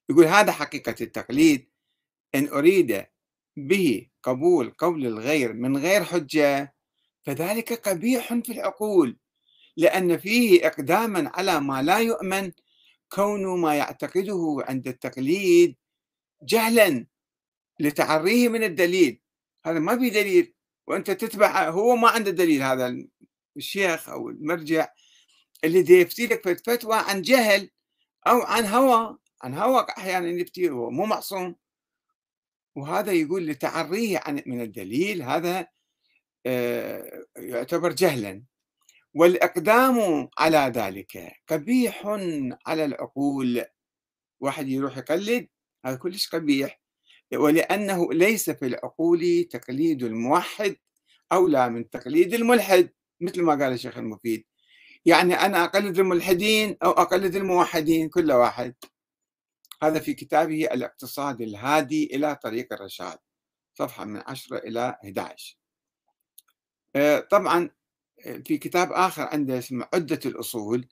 يقول 0.10 0.26
هذا 0.26 0.52
حقيقة 0.52 0.96
التقليد. 1.02 1.70
إن 2.36 2.48
أريد 2.48 3.06
به 3.58 4.08
قبول 4.24 4.70
قول 4.78 5.06
الغير 5.06 5.54
من 5.54 5.78
غير 5.78 6.04
حجة. 6.04 6.76
فذلك 7.24 7.74
قبيح 7.90 8.34
في 8.34 8.52
العقول 8.52 9.18
لأن 9.78 10.18
فيه 10.18 10.68
إقداما 10.68 11.32
على 11.34 11.60
ما 11.60 11.82
لا 11.82 11.98
يؤمن. 12.00 12.52
كون 13.10 13.62
ما 13.62 13.76
يعتقده 13.76 14.58
عند 14.70 14.88
التقليد 14.88 15.76
جهلا 16.44 17.06
لتعريه 17.80 18.50
من 18.50 18.64
الدليل. 18.64 19.22
هذا 19.66 19.80
ما 19.80 20.00
في 20.00 20.10
دليل 20.10 20.54
وأنت 20.88 21.12
تتبع 21.12 21.70
هو 21.70 21.96
ما 21.96 22.10
عنده 22.10 22.32
دليل 22.32 22.64
هذا 22.64 23.06
الشيخ 23.58 24.10
أو 24.10 24.30
المرجع 24.30 24.88
اللي 25.64 26.02
يفتي 26.02 26.28
لك 26.28 26.60
فتوى 26.70 26.96
عن 26.96 27.22
جهل 27.22 27.70
أو 28.28 28.42
عن 28.42 28.66
هوى. 28.66 29.18
عن 29.42 29.54
هوى 29.54 29.86
أحيانا 29.98 30.30
يفتي 30.30 30.70
هو 30.70 30.90
مو 30.92 31.06
معصوم. 31.06 31.56
وهذا 32.76 33.12
يقول 33.12 33.48
لتعريه 33.48 34.22
عن 34.26 34.42
من 34.46 34.62
الدليل 34.62 35.22
هذا 35.24 35.68
آه، 36.46 37.26
يعتبر 37.38 37.92
جهلا. 37.94 38.44
والإقدام 39.14 40.30
على 40.38 40.72
ذلك 40.76 41.34
قبيح 41.48 42.08
على 42.68 42.86
العقول. 42.86 43.66
واحد 44.40 44.68
يروح 44.70 44.98
يقلد 44.98 45.48
هذا 45.86 45.96
كلش 45.98 46.30
قبيح. 46.30 46.82
ولأنه 47.34 48.14
ليس 48.14 48.50
في 48.50 48.66
العقول 48.66 49.48
تقليد 49.52 50.04
الموحد 50.04 50.76
أولى 51.32 51.70
من 51.70 51.90
تقليد 51.90 52.34
الملحد 52.34 52.90
مثل 53.22 53.42
ما 53.44 53.52
قال 53.54 53.74
الشيخ 53.74 53.98
المفيد. 53.98 54.46
يعني 55.06 55.34
أنا 55.36 55.64
أقلد 55.66 56.00
الملحدين 56.00 56.78
أو 56.84 56.92
أقلد 56.92 57.36
الموحدين 57.36 58.10
كل 58.10 58.32
واحد. 58.32 58.76
هذا 59.84 60.00
في 60.00 60.14
كتابه 60.14 60.66
الاقتصاد 60.66 61.42
الهادي 61.42 62.16
إلى 62.16 62.36
طريق 62.36 62.74
الرشاد 62.74 63.18
صفحة 63.74 64.06
من 64.06 64.22
10 64.26 64.58
إلى 64.58 64.98
11 65.04 65.58
آه، 66.96 67.20
طبعا 67.20 67.70
في 68.46 68.58
كتاب 68.58 68.92
آخر 68.92 69.24
عنده 69.24 69.58
اسمه 69.58 69.88
عدة 69.94 70.20
الأصول 70.26 70.88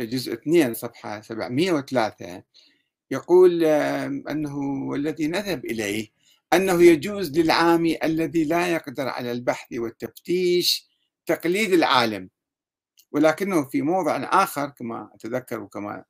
جزء 0.00 0.32
2 0.32 0.74
صفحة 0.74 1.20
703 1.20 2.42
يقول 3.10 3.64
أنه 3.64 4.58
والذي 4.88 5.26
نذهب 5.26 5.64
إليه 5.64 6.08
أنه 6.52 6.82
يجوز 6.82 7.38
للعامي 7.38 7.98
الذي 8.04 8.44
لا 8.44 8.68
يقدر 8.68 9.08
على 9.08 9.32
البحث 9.32 9.72
والتفتيش 9.72 10.88
تقليد 11.26 11.72
العالم 11.72 12.30
ولكنه 13.12 13.64
في 13.64 13.82
موضع 13.82 14.28
آخر 14.32 14.68
كما 14.68 15.10
أتذكر 15.14 15.60
وكما 15.60 16.04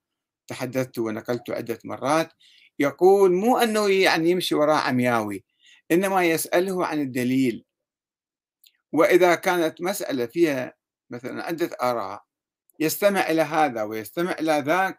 تحدثت 0.48 0.98
ونقلت 0.98 1.50
عدة 1.50 1.78
مرات 1.84 2.32
يقول 2.78 3.32
مو 3.32 3.58
أنه 3.58 3.90
يعني 3.90 4.30
يمشي 4.30 4.54
وراء 4.54 4.76
عمياوي 4.76 5.44
إنما 5.92 6.24
يسأله 6.24 6.86
عن 6.86 7.00
الدليل. 7.00 7.64
وإذا 8.92 9.34
كانت 9.34 9.82
مسألة 9.82 10.26
فيها 10.26 10.74
مثلا 11.10 11.44
عدة 11.46 11.70
آراء 11.82 12.22
يستمع 12.80 13.30
إلى 13.30 13.42
هذا 13.42 13.82
ويستمع 13.82 14.32
إلى 14.32 14.62
ذاك 14.66 14.98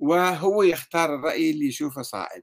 وهو 0.00 0.62
يختار 0.62 1.14
الرأي 1.14 1.50
اللي 1.50 1.66
يشوفه 1.66 2.02
صائب 2.02 2.42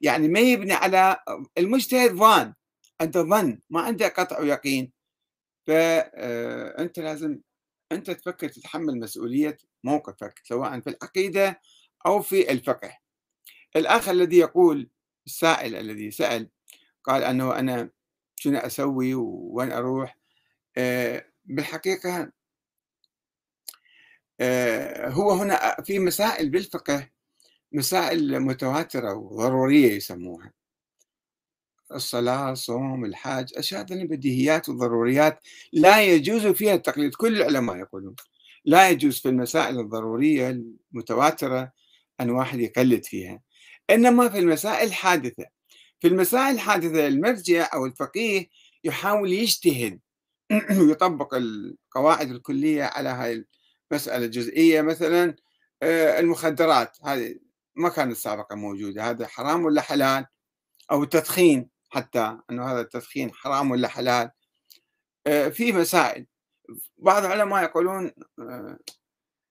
يعني 0.00 0.28
ما 0.28 0.40
يبني 0.40 0.72
على 0.72 1.16
المجتهد 1.58 2.10
ظان 2.14 2.54
عنده 3.00 3.22
ظن 3.22 3.60
ما 3.70 3.80
عنده 3.80 4.08
قطع 4.08 4.40
ويقين. 4.40 4.92
فأنت 5.66 6.98
آه، 6.98 7.02
لازم 7.02 7.40
أنت 7.92 8.10
تفكر 8.10 8.48
تتحمل 8.48 9.00
مسؤولية 9.00 9.58
موقفك 9.84 10.40
سواء 10.44 10.80
في 10.80 10.90
العقيدة 10.90 11.60
أو 12.06 12.22
في 12.22 12.52
الفقه. 12.52 12.98
الأخ 13.76 14.08
الذي 14.08 14.38
يقول 14.38 14.90
السائل 15.26 15.76
الذي 15.76 16.10
سأل 16.10 16.48
قال 17.04 17.22
أنه 17.22 17.58
أنا 17.58 17.90
شنو 18.36 18.58
أسوي 18.58 19.14
وين 19.14 19.72
أروح؟ 19.72 20.18
آه، 20.76 21.24
بالحقيقة 21.44 22.32
آه، 24.40 25.08
هو 25.08 25.32
هنا 25.32 25.82
في 25.82 25.98
مسائل 25.98 26.50
بالفقه 26.50 27.10
مسائل 27.72 28.40
متواترة 28.40 29.14
وضرورية 29.14 29.92
يسموها. 29.92 30.52
الصلاة 31.92 32.52
الصوم 32.52 33.04
الحاج 33.04 33.52
أشياء 33.56 33.82
بديهيات 33.84 34.68
وضروريات 34.68 35.40
لا 35.72 36.02
يجوز 36.02 36.46
فيها 36.46 36.74
التقليد. 36.74 37.14
كل 37.14 37.36
العلماء 37.36 37.76
يقولون 37.76 38.16
لا 38.64 38.90
يجوز 38.90 39.20
في 39.20 39.28
المسائل 39.28 39.80
الضرورية 39.80 40.50
المتواترة 40.92 41.72
أن 42.20 42.30
واحد 42.30 42.60
يقلد 42.60 43.04
فيها. 43.04 43.40
إنما 43.90 44.28
في 44.28 44.38
المسائل 44.38 44.86
الحادثة 44.86 45.44
في 46.00 46.08
المسائل 46.08 46.54
الحادثة 46.54 47.06
المرجع 47.06 47.70
أو 47.74 47.86
الفقيه 47.86 48.48
يحاول 48.84 49.32
يجتهد 49.32 50.00
ويطبق 50.80 51.34
القواعد 51.34 52.30
الكلية 52.30 52.84
على 52.84 53.08
هاي 53.08 53.44
المسألة 53.92 54.24
الجزئية 54.24 54.82
مثلا 54.82 55.36
آه، 55.82 56.20
المخدرات 56.20 56.96
هذه 57.04 57.36
ما 57.74 57.88
كانت 57.88 58.16
سابقا 58.16 58.54
موجودة 58.56 59.10
هذا 59.10 59.26
حرام 59.26 59.64
ولا 59.64 59.80
حلال؟ 59.80 60.26
أو 60.90 61.02
التدخين 61.02 61.70
حتى 61.88 62.38
أنه 62.50 62.72
هذا 62.72 62.80
التدخين 62.80 63.34
حرام 63.34 63.70
ولا 63.70 63.88
حلال؟ 63.88 64.30
آه، 65.26 65.48
في 65.48 65.72
مسائل. 65.72 66.26
بعض 66.98 67.24
العلماء 67.24 67.64
يقولون 67.64 68.12
آه، 68.38 68.78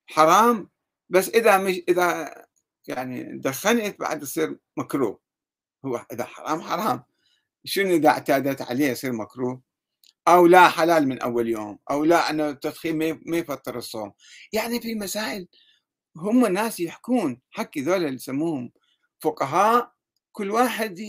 حرام 0.07 0.69
بس 1.09 1.29
إذا 1.29 1.57
مش 1.57 1.81
إذا 1.89 2.35
يعني 2.87 3.37
دخنت 3.39 3.99
بعد 3.99 4.23
يصير 4.23 4.57
مكروه. 4.77 5.19
هو 5.85 6.05
إذا 6.13 6.25
حرام 6.25 6.61
حرام. 6.61 7.03
شنو 7.65 7.89
إذا 7.95 8.09
اعتادت 8.09 8.61
عليه 8.61 8.87
يصير 8.91 9.13
مكروه؟ 9.13 9.61
أو 10.27 10.47
لا 10.47 10.69
حلال 10.69 11.07
من 11.07 11.19
أول 11.21 11.49
يوم 11.49 11.79
أو 11.91 12.03
لا 12.05 12.29
أنه 12.29 12.49
التدخين 12.49 12.97
ما 13.25 13.37
يفطر 13.37 13.77
الصوم. 13.77 14.13
يعني 14.53 14.81
في 14.81 14.95
مسائل 14.95 15.47
هم 16.17 16.45
الناس 16.45 16.79
يحكون 16.79 17.41
حكي 17.51 17.81
ذولا 17.81 17.97
اللي 17.97 18.15
يسموهم 18.15 18.71
فقهاء 19.21 19.93
كل 20.31 20.51
واحد 20.51 20.99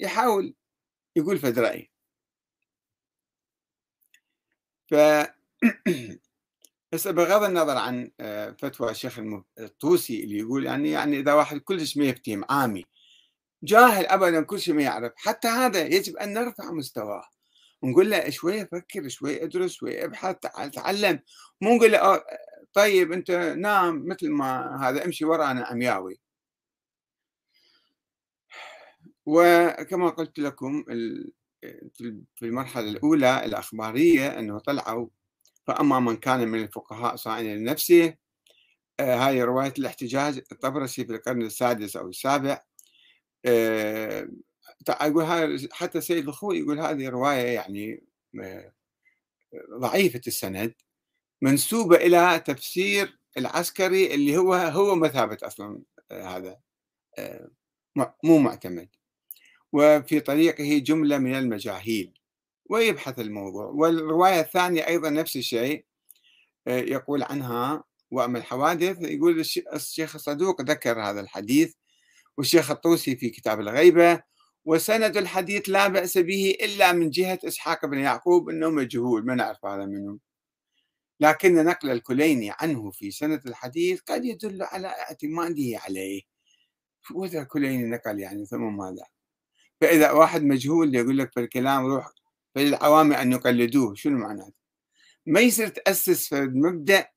يحاول 0.00 0.54
يقول 1.16 1.38
فد 1.38 1.58
رأي 1.58 1.90
ف 4.90 4.94
بس 6.92 7.08
بغض 7.08 7.42
النظر 7.42 7.76
عن 7.76 8.10
آه، 8.20 8.56
فتوى 8.62 8.90
الشيخ 8.90 9.18
الطوسي 9.58 10.24
اللي 10.24 10.38
يقول 10.38 10.66
يعني 10.66 10.90
يعني 10.90 11.18
إذا 11.20 11.32
واحد 11.34 11.58
كلش 11.58 11.96
ما 11.96 12.04
يفتهم 12.04 12.44
عامي 12.50 12.84
جاهل 13.62 14.06
ابدا 14.06 14.42
كل 14.42 14.60
شيء 14.60 14.74
ما 14.74 14.82
يعرف 14.82 15.12
حتى 15.16 15.48
هذا 15.48 15.86
يجب 15.86 16.16
أن 16.16 16.32
نرفع 16.32 16.72
مستواه 16.72 17.24
ونقول 17.82 18.10
له 18.10 18.30
شوية 18.30 18.68
فكر 18.72 19.08
شوية 19.08 19.44
ادرس 19.44 19.72
شوية 19.72 20.04
ابحث 20.04 20.36
تعلم 20.74 21.20
مو 21.60 21.76
نقول 21.76 21.92
له 21.92 21.98
آه، 21.98 22.24
طيب 22.74 23.12
أنت 23.12 23.30
نام 23.58 24.08
مثل 24.08 24.30
ما 24.30 24.78
هذا 24.88 25.04
امشي 25.04 25.24
ورانا 25.24 25.64
عمياوي. 25.64 26.20
وكما 29.26 30.08
قلت 30.08 30.38
لكم 30.38 30.84
في 32.34 32.42
المرحلة 32.42 32.88
الأولى 32.88 33.44
الأخبارية 33.44 34.38
أنه 34.38 34.58
طلعوا 34.58 35.08
فأما 35.66 36.00
من 36.00 36.16
كان 36.16 36.48
من 36.48 36.62
الفقهاء 36.62 37.16
صائنا 37.16 37.54
لنفسه 37.54 38.14
آه 39.00 39.16
هاي 39.16 39.42
رواية 39.42 39.74
الاحتجاج 39.78 40.42
الطبرسي 40.52 41.04
في 41.04 41.12
القرن 41.12 41.42
السادس 41.42 41.96
أو 41.96 42.08
السابع 42.08 42.62
آه 43.46 44.28
هاي 44.90 45.68
حتى 45.72 46.00
سيد 46.00 46.28
الخوي 46.28 46.58
يقول 46.58 46.80
هذه 46.80 47.08
رواية 47.08 47.54
يعني 47.54 48.04
آه 48.42 48.72
ضعيفة 49.80 50.20
السند 50.26 50.74
منسوبة 51.42 51.96
إلى 51.96 52.42
تفسير 52.46 53.18
العسكري 53.38 54.14
اللي 54.14 54.36
هو 54.36 54.54
هو 54.54 54.94
مثابة 54.96 55.38
أصلا 55.42 55.82
آه، 56.10 56.22
هذا 56.36 56.60
آه، 57.18 57.50
مو 58.24 58.38
معتمد. 58.38 58.88
وفي 59.72 60.20
طريقه 60.20 60.78
جملة 60.78 61.18
من 61.18 61.34
المجاهيل. 61.34 62.15
ويبحث 62.70 63.18
الموضوع. 63.18 63.66
والرواية 63.66 64.40
الثانية 64.40 64.86
أيضا 64.86 65.10
نفس 65.10 65.36
الشيء 65.36 65.84
آه، 66.66 66.78
يقول 66.78 67.22
عنها 67.22 67.84
وأما 68.10 68.38
الحوادث 68.38 69.02
يقول 69.02 69.40
الشيخ 69.74 70.14
الصدوق 70.14 70.62
ذكر 70.62 71.02
هذا 71.02 71.20
الحديث 71.20 71.74
والشيخ 72.38 72.70
الطوسي 72.70 73.16
في 73.16 73.30
كتاب 73.30 73.60
الغيبة 73.60 74.22
وسند 74.64 75.16
الحديث 75.16 75.68
لا 75.68 75.88
بأس 75.88 76.18
به 76.18 76.56
إلا 76.62 76.92
من 76.92 77.10
جهة 77.10 77.38
إسحاق 77.44 77.86
بن 77.86 77.98
يعقوب 77.98 78.48
أنه 78.48 78.70
مجهول 78.70 79.26
ما 79.26 79.34
نعرف 79.34 79.64
هذا 79.64 79.86
منه. 79.86 80.18
لكن 81.20 81.64
نقل 81.64 81.90
الكليني 81.90 82.52
عنه 82.60 82.90
في 82.90 83.10
سند 83.10 83.46
الحديث 83.46 84.00
قد 84.00 84.24
يدل 84.24 84.62
على 84.62 84.88
اعتماده 84.88 85.78
عليه. 85.78 86.22
وإذا 87.14 87.42
الكليني 87.42 87.90
نقل 87.90 88.20
يعني 88.20 88.46
ثم 88.46 88.76
ماذا؟ 88.76 89.06
فإذا 89.80 90.10
واحد 90.10 90.42
مجهول 90.42 90.94
يقول 90.94 91.18
لك 91.18 91.32
في 91.32 91.40
الكلام 91.40 91.86
روح 91.86 92.10
فللعوام 92.56 93.12
أن 93.12 93.32
يقلدوه 93.32 93.94
شنو 93.94 94.18
معناته؟ 94.18 94.60
ما 95.26 95.40
يصير 95.40 95.68
تأسس 95.68 96.28
في 96.28 96.40
مبدأ 96.40 97.10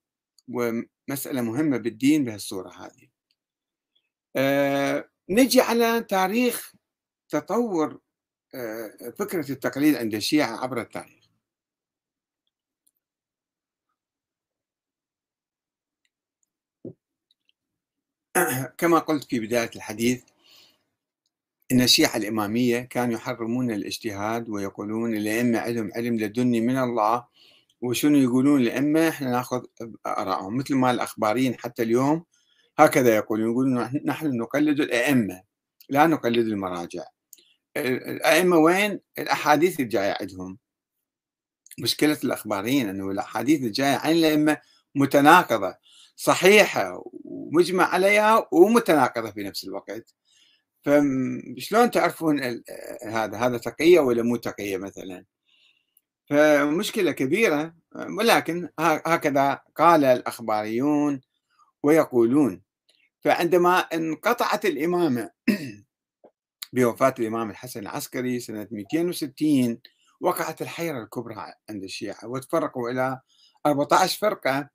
ومسألة 0.47 1.41
مهمة 1.41 1.78
بالدين 1.78 2.25
بهالصورة 2.25 2.69
هذه. 2.69 3.10
أه 4.36 5.10
نجي 5.30 5.62
على 5.62 6.02
تاريخ 6.10 6.73
تطور 7.30 7.99
أه 8.56 9.13
فكرة 9.19 9.52
التقليد 9.52 9.95
عند 9.95 10.15
الشيعة 10.15 10.58
عبر 10.63 10.82
التاريخ. 10.82 11.30
كما 18.78 18.99
قلت 18.99 19.23
في 19.23 19.39
بداية 19.39 19.71
الحديث 19.75 20.23
إن 21.71 21.82
الشيعة 21.82 22.17
الإمامية 22.17 22.79
كانوا 22.79 23.13
يحرمون 23.13 23.71
الاجتهاد 23.71 24.49
ويقولون 24.49 25.15
الأئمة 25.15 25.60
علم 25.60 25.91
علم 25.95 26.17
لدني 26.17 26.62
من 26.62 26.77
الله 26.77 27.25
وشنو 27.82 28.17
يقولون 28.17 28.62
الأئمة؟ 28.62 29.10
إحنا 29.10 29.32
نأخذ 29.32 29.65
آرائهم 30.08 30.58
مثل 30.58 30.75
ما 30.75 30.91
الأخباريين 30.91 31.55
حتى 31.60 31.84
اليوم 31.84 32.25
هكذا 32.77 33.15
يقولون 33.15 33.51
يقولون 33.51 34.01
نحن 34.05 34.38
نقلد 34.38 34.79
الأئمة 34.79 35.43
لا 35.89 36.08
نقلد 36.08 36.47
المراجع. 36.47 37.03
الأئمة 37.77 38.58
وين؟ 38.58 38.99
الأحاديث 39.19 39.79
الجاية 39.79 40.17
عندهم. 40.21 40.58
مشكلة 41.79 42.17
الأخباريين 42.23 42.89
أنه 42.89 43.12
الأحاديث 43.12 43.62
الجاية 43.63 43.95
عن 43.95 44.12
الأئمة 44.12 44.58
متناقضة 44.95 45.75
صحيحة 46.15 47.03
ومجمع 47.23 47.84
عليها 47.84 48.47
ومتناقضة 48.51 49.32
في 49.32 49.43
نفس 49.43 49.63
الوقت. 49.63 50.15
فشلون 50.82 51.92
تعرفون 51.92 52.39
هذا؟ 53.04 53.38
هذا 53.38 53.58
تقية 53.58 54.00
ولا 54.00 54.24
مو 54.24 54.36
تقية 54.36 54.78
مثلا؟ 54.78 55.26
فمشكلة 56.30 57.12
كبيرة 57.12 57.76
ولكن 58.20 58.70
هكذا 58.80 59.62
قال 59.76 60.04
الأخباريون 60.06 61.22
ويقولون. 61.84 62.62
فعندما 63.22 63.80
انقطعت 63.80 64.65
الإمامة 64.65 65.30
بوفاة 66.74 67.13
الإمام 67.20 67.50
الحسن 67.50 67.80
العسكري 67.80 68.39
سنة 68.39 68.68
260 68.72 69.80
وقعت 70.22 70.62
الحيرة 70.62 71.04
الكبرى 71.04 71.54
عند 71.70 71.84
الشيعة 71.84 72.28
وتفرقوا 72.28 72.89
إلى 72.89 73.20
14 73.65 74.20
فرقة. 74.20 74.70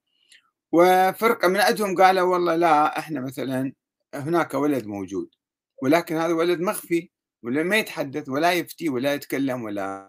وفرقة 0.72 1.48
من 1.48 1.60
عندهم 1.60 1.96
قالوا 1.96 2.32
والله 2.32 2.56
لا 2.56 2.98
إحنا 2.98 3.20
مثلا 3.20 3.72
هناك 4.14 4.54
ولد 4.54 4.86
موجود. 4.86 5.30
ولكن 5.84 6.16
هذا 6.16 6.32
ولد 6.32 6.60
مخفي 6.60 7.10
ولا 7.42 7.62
ما 7.62 7.76
يتحدث 7.76 8.28
ولا 8.28 8.52
يفتي 8.52 8.88
ولا 8.88 9.14
يتكلم 9.14 9.62
ولا 9.62 10.08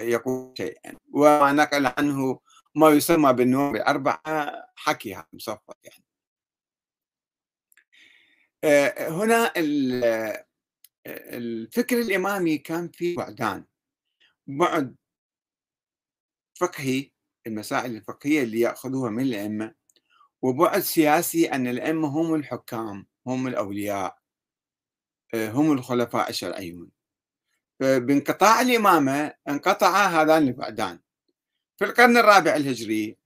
يقول 0.00 0.54
شيئا 0.56 0.96
وما 1.12 1.52
نقل 1.52 1.86
عنه 1.86 2.40
ما 2.74 2.88
يسمى 2.88 3.32
بالنوم 3.32 3.72
بأربعة 3.72 4.52
حكي 4.76 5.22
مصفط 5.32 5.78
يعني. 5.84 6.04
آه، 8.64 9.08
هنا 9.08 9.52
الفكر 11.06 11.98
الإمامي 12.00 12.58
كان 12.58 12.88
فيه 12.88 13.16
بعدان. 13.16 13.64
بعد 14.46 14.96
فقهي 16.60 17.10
المسائل 17.46 17.96
الفقهية 17.96 18.42
اللي 18.42 18.60
يأخذوها 18.60 19.10
من 19.10 19.22
الأئمة 19.22 19.74
وبعد 20.42 20.80
سياسي 20.80 21.46
أن 21.46 21.66
الأئمة 21.66 22.08
هم 22.08 22.34
الحكام 22.34 23.06
هم 23.26 23.46
الأولياء. 23.46 24.17
هم 25.34 25.72
الخلفاء 25.72 26.30
الشرعيون 26.30 26.90
فبانقطاع 27.80 28.60
الإمامة 28.60 29.34
انقطع 29.48 30.06
هذان 30.06 30.48
البعدان. 30.48 31.00
في 31.78 31.84
القرن 31.84 32.16
الرابع 32.16 32.56
الهجري 32.56 33.16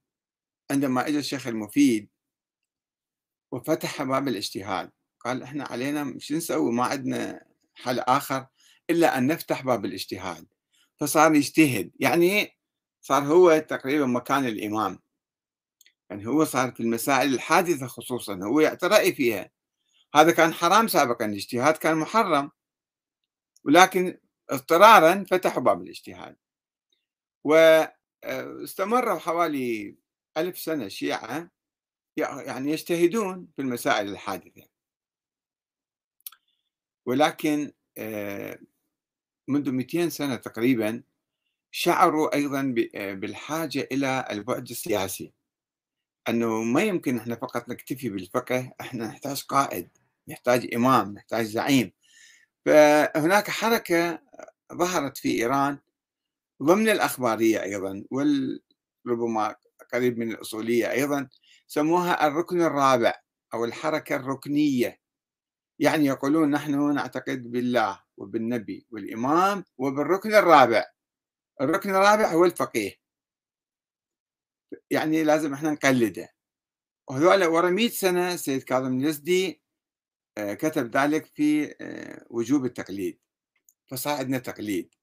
عندما 0.71 1.07
اجى 1.07 1.19
الشيخ 1.19 1.47
المفيد 1.47 2.09
وفتح 3.51 4.03
باب 4.03 4.27
الاجتهاد 4.27 4.91
قال 5.19 5.43
إحنا 5.43 5.63
علينا 5.63 6.15
شو 6.19 6.35
نسوي 6.35 6.71
ما 6.71 6.83
عندنا 6.85 7.45
حل 7.75 7.99
آخر 7.99 8.47
إلا 8.89 9.17
أن 9.17 9.27
نفتح 9.27 9.61
باب 9.61 9.85
الاجتهاد. 9.85 10.47
فصار 10.99 11.35
يجتهد 11.35 11.91
يعني 11.99 12.57
صار 13.01 13.23
هو 13.23 13.57
تقريبا 13.57 14.05
مكان 14.05 14.45
الإمام. 14.45 14.99
يعني 16.09 16.27
هو 16.27 16.45
صار 16.45 16.71
في 16.71 16.79
المسائل 16.79 17.33
الحادثة 17.33 17.87
خصوصا 17.87 18.39
هو 18.43 18.59
يعطي 18.59 18.87
راي 18.87 19.13
فيها. 19.13 19.51
هذا 20.15 20.31
كان 20.31 20.53
حرام 20.53 20.87
سابقا 20.87 21.25
الاجتهاد 21.25 21.77
كان 21.77 21.97
محرم. 21.97 22.51
ولكن 23.63 24.19
اضطرارا 24.49 25.25
فتحوا 25.31 25.63
باب 25.63 25.81
الاجتهاد. 25.81 26.37
واستمروا 27.43 29.19
حوالي 29.19 29.97
ألف 30.37 30.59
سنة 30.59 30.85
الشيعة 30.85 31.51
يعني 32.17 32.71
يجتهدون 32.71 33.47
في 33.55 33.61
المسائل 33.61 34.09
الحادثة. 34.09 34.67
ولكن 37.05 37.71
آه، 37.97 38.59
منذ 39.47 39.71
200 39.71 40.09
سنة 40.09 40.35
تقريبا 40.35 41.03
شعروا 41.71 42.35
أيضا 42.35 42.75
آه، 42.95 43.13
بالحاجة 43.13 43.87
إلى 43.91 44.27
البعد 44.31 44.69
السياسي. 44.69 45.33
أنه 46.29 46.63
ما 46.63 46.83
يمكن 46.83 47.17
إحنا 47.17 47.35
فقط 47.35 47.69
نكتفي 47.69 48.09
بالفقه 48.09 48.73
إحنا 48.81 49.07
نحتاج 49.07 49.43
قائد. 49.43 50.02
نحتاج 50.27 50.73
إمام 50.75 51.13
نحتاج 51.13 51.45
زعيم. 51.45 51.91
فهناك 52.65 53.49
حركة 53.49 54.21
ظهرت 54.73 55.17
في 55.17 55.41
إيران 55.41 55.79
ضمن 56.63 56.89
الأخبارية 56.89 57.63
أيضا 57.63 58.03
وربما 58.11 59.55
قريب 59.93 60.17
من 60.17 60.31
الأصولية 60.31 60.91
أيضا 60.91 61.29
سموها 61.67 62.27
الركن 62.27 62.61
الرابع 62.61 63.13
أو 63.53 63.65
الحركة 63.65 64.15
الركنية. 64.15 64.99
يعني 65.79 66.05
يقولون 66.05 66.51
نحن 66.51 66.93
نعتقد 66.93 67.51
بالله 67.51 68.03
وبالنبي 68.17 68.87
والإمام 68.91 69.63
وبالركن 69.77 70.35
الرابع. 70.35 70.85
الركن 71.61 71.89
الرابع 71.89 72.31
هو 72.31 72.45
الفقيه. 72.45 72.95
يعني 74.89 75.23
لازم 75.23 75.53
إحنا 75.53 75.71
نقلده. 75.71 76.29
وهذول 77.09 77.45
ورا 77.45 77.69
100 77.69 77.89
سنة 77.89 78.35
سيد 78.35 78.63
كاظم 78.63 78.99
اليزدي 78.99 79.62
كتب 80.37 80.97
ذلك 80.97 81.25
في 81.25 81.75
آه، 81.81 82.25
وجوب 82.29 82.65
التقليد 82.65 83.19
فصار 83.87 84.17
عندنا 84.17 84.37
تقليد. 84.37 84.95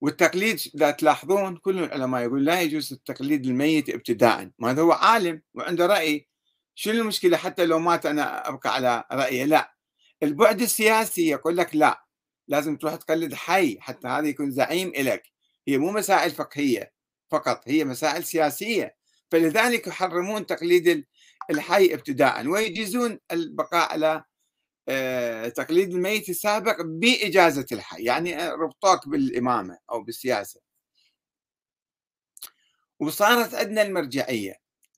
والتقليد 0.00 0.60
اذا 0.74 0.90
تلاحظون 0.90 1.56
كل 1.56 1.78
العلماء 1.78 2.22
يقول 2.22 2.44
لا 2.44 2.60
يجوز 2.60 2.92
التقليد 2.92 3.46
الميت 3.46 3.90
ابتداء 3.90 4.50
ما 4.58 4.80
هو 4.80 4.92
عالم 4.92 5.42
وعنده 5.54 5.86
رأي. 5.86 6.28
شنو 6.74 7.00
المشكلة؟ 7.00 7.36
حتى 7.36 7.66
لو 7.66 7.78
مات 7.78 8.06
أنا 8.06 8.48
أبقى 8.48 8.74
على 8.74 9.04
رأيه. 9.12 9.44
لا. 9.44 9.74
البعد 10.22 10.60
السياسي 10.60 11.28
يقول 11.28 11.56
لك 11.56 11.76
لا. 11.76 12.04
لازم 12.48 12.76
تروح 12.76 12.94
تقلد 12.94 13.34
حي 13.34 13.78
حتى 13.80 14.08
هذا 14.08 14.28
يكون 14.28 14.50
زعيم 14.50 14.92
لك 14.96 15.22
هي 15.68 15.78
مو 15.78 15.92
مسائل 15.92 16.30
فقهية 16.30 16.92
فقط 17.30 17.62
هي 17.68 17.84
مسائل 17.84 18.24
سياسية. 18.24 18.96
فلذلك 19.30 19.86
يحرمون 19.86 20.46
تقليد 20.46 21.04
الحي 21.50 21.94
ابتداء 21.94 22.46
ويجيزون 22.46 23.18
البقاء 23.32 23.92
على 23.92 24.06
آه، 24.06 24.24
تقليد 25.48 25.90
الميت 25.94 26.28
السابق 26.28 26.82
بإجازة 26.82 27.66
الحي 27.72 28.04
يعني 28.04 28.48
ربطوك 28.48 29.08
بالإمامة 29.08 29.78
أو 29.90 30.02
بالسياسة. 30.02 30.60
وصارت 33.00 33.54
عندنا 33.54 33.82
المرجعية. 33.82 34.54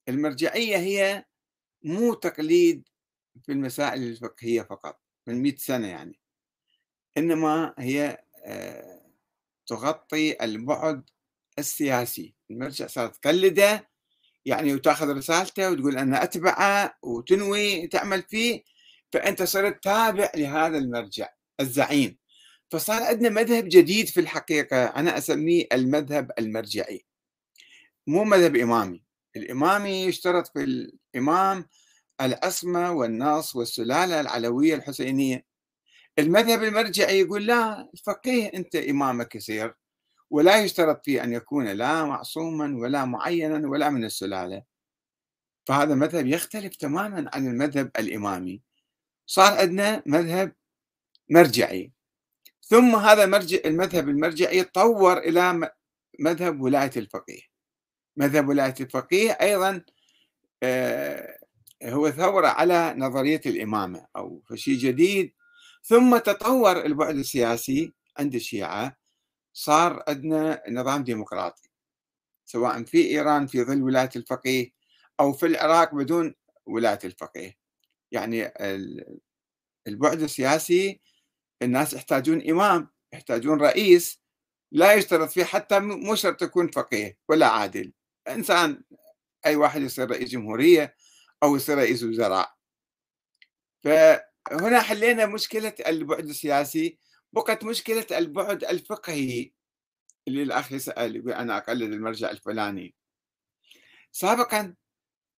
المرجعية 0.09 0.76
هي 0.76 1.24
مو 1.83 2.14
تقليد 2.14 2.88
في 3.46 3.53
المسائل 3.53 4.03
الفقهية 4.03 4.62
فقط 4.62 5.00
من 5.26 5.42
100 5.42 5.57
سنة 5.57 5.88
يعني. 5.88 6.20
إنما 7.16 7.74
هي 7.79 8.24
آه، 8.44 9.11
تغطي 9.66 10.44
البعد 10.44 11.11
السياسي. 11.59 12.35
المرجع 12.50 12.87
صارت 12.87 13.16
تقلده 13.16 13.90
يعني 14.44 14.74
وتاخذ 14.74 15.16
رسالته 15.16 15.70
وتقول 15.70 15.98
أنا 15.98 16.22
أتبعه 16.22 16.94
وتنوي 17.03 17.87
تعمل 17.87 18.22
فيه 18.22 18.62
فأنت 19.12 19.42
صرت 19.42 19.84
تابع 19.84 20.30
لهذا 20.36 20.78
المرجع 20.78 21.28
الزعيم. 21.60 22.18
فصار 22.70 23.02
عندنا 23.02 23.28
مذهب 23.28 23.64
جديد 23.68 24.08
في 24.08 24.20
الحقيقة 24.20 24.84
أنا 24.84 25.18
أسميه 25.18 25.66
المذهب 25.72 26.30
المرجعي. 26.38 27.04
مو 28.06 28.24
مذهب 28.24 28.56
إمامي. 28.56 29.04
الإمامي 29.36 30.04
يشترط 30.04 30.46
في 30.46 30.90
الإمام 31.14 31.64
العصمة 32.20 32.92
والنص 32.92 33.56
والسلالة 33.56 34.20
العلوية 34.20 34.74
الحسينية. 34.74 35.44
المذهب 36.18 36.64
المرجعي 36.64 37.20
يقول 37.20 37.46
لا 37.46 37.90
الفقيه 37.94 38.50
أنت 38.54 38.76
إمامك 38.76 39.34
يصير 39.34 39.74
ولا 40.30 40.62
يشترط 40.62 41.04
فيه 41.04 41.24
أن 41.24 41.32
يكون 41.32 41.68
لا 41.68 42.04
معصوما 42.04 42.76
ولا 42.76 43.04
معينا 43.04 43.68
ولا 43.68 43.90
من 43.90 44.04
السلالة. 44.04 44.62
فهذا 45.66 45.94
مذهب 45.94 46.26
يختلف 46.26 46.76
تماما 46.76 47.30
عن 47.34 47.46
المذهب 47.46 47.90
الإمامي. 47.98 48.62
صار 49.30 49.58
عندنا 49.58 50.02
مذهب 50.06 50.52
مرجعي. 51.30 51.92
ثم 52.62 52.96
هذا 52.96 53.26
مرجع 53.26 53.58
المذهب 53.64 54.08
المرجعي 54.08 54.64
تطور 54.64 55.18
إلى 55.18 55.70
مذهب 56.20 56.60
ولاية 56.60 56.90
الفقيه. 56.96 57.40
مذهب 58.16 58.48
ولاية 58.48 58.74
الفقيه 58.80 59.30
أيضا 59.30 59.84
آه، 60.62 61.38
هو 61.84 62.10
ثورة 62.10 62.48
على 62.48 62.94
نظرية 62.96 63.40
الإمامة 63.46 64.06
أو 64.16 64.42
شيء 64.54 64.78
جديد. 64.78 65.32
ثم 65.82 66.18
تطور 66.18 66.84
البعد 66.86 67.16
السياسي 67.16 67.92
عند 68.18 68.34
الشيعة. 68.34 68.96
صار 69.52 70.04
عندنا 70.08 70.62
نظام 70.68 71.04
ديمقراطي. 71.04 71.68
سواء 72.44 72.82
في 72.82 73.06
إيران 73.06 73.46
في 73.46 73.64
ظل 73.64 73.82
ولاية 73.82 74.10
الفقيه 74.16 74.70
أو 75.20 75.32
في 75.32 75.46
العراق 75.46 75.94
بدون 75.94 76.34
ولاية 76.66 77.00
الفقيه. 77.04 77.59
يعني 78.12 78.52
البعد 79.86 80.22
السياسي 80.22 81.00
الناس 81.62 81.94
يحتاجون 81.94 82.50
إمام 82.50 82.88
يحتاجون 83.12 83.60
رئيس 83.60 84.20
لا 84.72 84.92
يشترط 84.92 85.28
فيه 85.30 85.44
حتى 85.44 85.78
مو 85.78 86.14
شرط 86.14 86.42
يكون 86.42 86.70
فقيه 86.70 87.18
ولا 87.28 87.46
عادل. 87.48 87.92
إنسان 88.28 88.82
أي 89.46 89.56
واحد 89.56 89.82
يصير 89.82 90.10
رئيس 90.10 90.28
جمهورية 90.28 90.96
أو 91.42 91.56
يصير 91.56 91.78
رئيس 91.78 92.02
وزراء. 92.02 92.54
فهنا 93.84 94.80
حلينا 94.80 95.26
مشكلة 95.26 95.74
البعد 95.86 96.24
السياسي 96.28 96.98
بقت 97.32 97.64
مشكلة 97.64 98.06
البعد 98.12 98.64
الفقهي. 98.64 99.52
اللي 100.28 100.42
الأخ 100.42 100.72
يسأل 100.72 101.16
يقول 101.16 101.32
أنا 101.32 101.58
أقلد 101.58 101.92
المرجع 101.92 102.30
الفلاني. 102.30 102.94
سابقا 104.12 104.74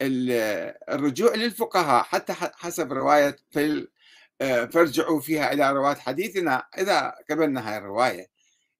الرجوع 0.01 1.35
للفقهاء 1.35 2.03
حتى 2.03 2.33
حسب 2.33 2.93
رواية 2.93 3.37
في 3.51 3.89
فارجعوا 4.73 5.21
فيها 5.21 5.53
إلى 5.53 5.73
رواة 5.73 5.95
حديثنا 5.95 6.65
إذا 6.79 7.15
قبلنا 7.31 7.71
هاي 7.71 7.79
الرواية. 7.79 8.27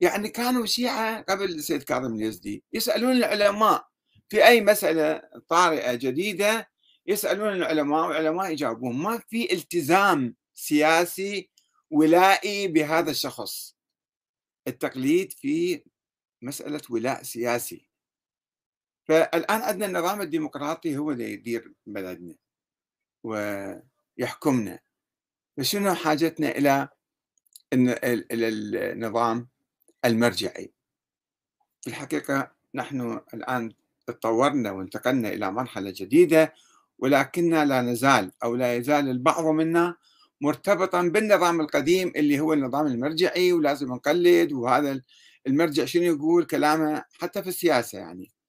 يعني 0.01 0.29
كانوا 0.29 0.67
شيعة 0.67 1.23
قبل 1.23 1.45
السيد 1.45 1.83
كاظم 1.83 2.15
اليزدي 2.15 2.65
يسألون 2.73 3.13
العلماء 3.13 3.89
في 4.29 4.47
أي 4.47 4.61
مسألة 4.61 5.23
طارئة 5.49 5.95
جديدة 5.95 6.71
يسألون 7.07 7.53
العلماء 7.53 8.07
والعلماء 8.09 8.53
يجاوبون 8.53 8.97
ما 8.97 9.19
في 9.29 9.53
التزام 9.53 10.35
سياسي 10.55 11.51
ولائي 11.91 12.69
بهذا 12.69 13.11
الشخص. 13.11 13.77
التقليد 14.69 15.33
في 15.33 15.83
مسألة 16.43 16.81
ولاء 16.91 17.23
سياسي. 17.23 17.92
فالآن 19.13 19.63
عندنا 19.63 19.87
النظام 19.87 20.21
الديمقراطي 20.21 20.97
هو 20.97 21.11
اللي 21.11 21.33
يدير 21.33 21.73
بلدنا 21.87 22.35
ويحكمنا. 23.25 24.79
فشنو 25.57 25.95
حاجتنا 25.95 26.49
إلى 26.49 26.89
النظام 27.73 29.49
المرجعي؟ 30.05 30.73
في 31.83 31.91
الحقيقة 31.91 32.53
نحن 32.75 33.21
الآن 33.35 33.73
تطورنا 34.07 34.71
وانتقلنا 34.71 35.29
إلى 35.29 35.53
مرحلة 35.53 35.93
جديدة 35.97 36.55
ولكننا 36.99 37.65
لا 37.65 37.83
نزال 37.83 38.33
أو 38.45 38.57
لا 38.57 38.77
يزال 38.77 39.09
البعض 39.09 39.45
منا 39.45 39.97
مرتبطا 40.41 41.03
بالنظام 41.03 41.61
القديم 41.61 42.13
اللي 42.17 42.41
هو 42.41 42.53
النظام 42.53 42.87
المرجعي 42.87 43.53
ولازم 43.53 43.93
نقلد 43.93 44.53
وهذا 44.53 45.01
المرجع 45.47 45.85
شنو 45.85 46.03
يقول؟ 46.03 46.45
كلامه 46.45 47.05
حتى 47.21 47.43
في 47.43 47.49
السياسة 47.49 47.99
يعني. 47.99 48.42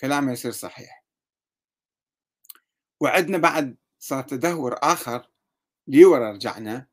كلامه 0.00 0.32
يصير 0.32 0.52
صحيح. 0.52 1.04
وعندنا 3.00 3.38
بعد 3.38 3.76
صار 3.98 4.22
تدهور 4.22 4.78
آخر 4.82 5.30
ليورا 5.86 6.32
رجعنا 6.32 6.86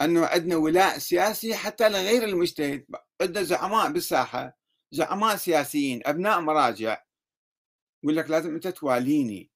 أنه 0.00 0.26
عندنا 0.26 0.56
ولاء 0.56 0.98
سياسي 0.98 1.54
حتى 1.54 1.88
لغير 1.88 2.24
المجتهد 2.24 2.86
عندنا 3.20 3.42
زعماء 3.42 3.92
بالساحة 3.92 4.58
زعماء 4.92 5.36
سياسيين 5.36 6.02
أبناء 6.06 6.40
مراجع. 6.40 7.04
يقول 8.02 8.16
لك 8.16 8.30
لازم 8.30 8.54
أنت 8.54 8.68
تواليني 8.68 9.50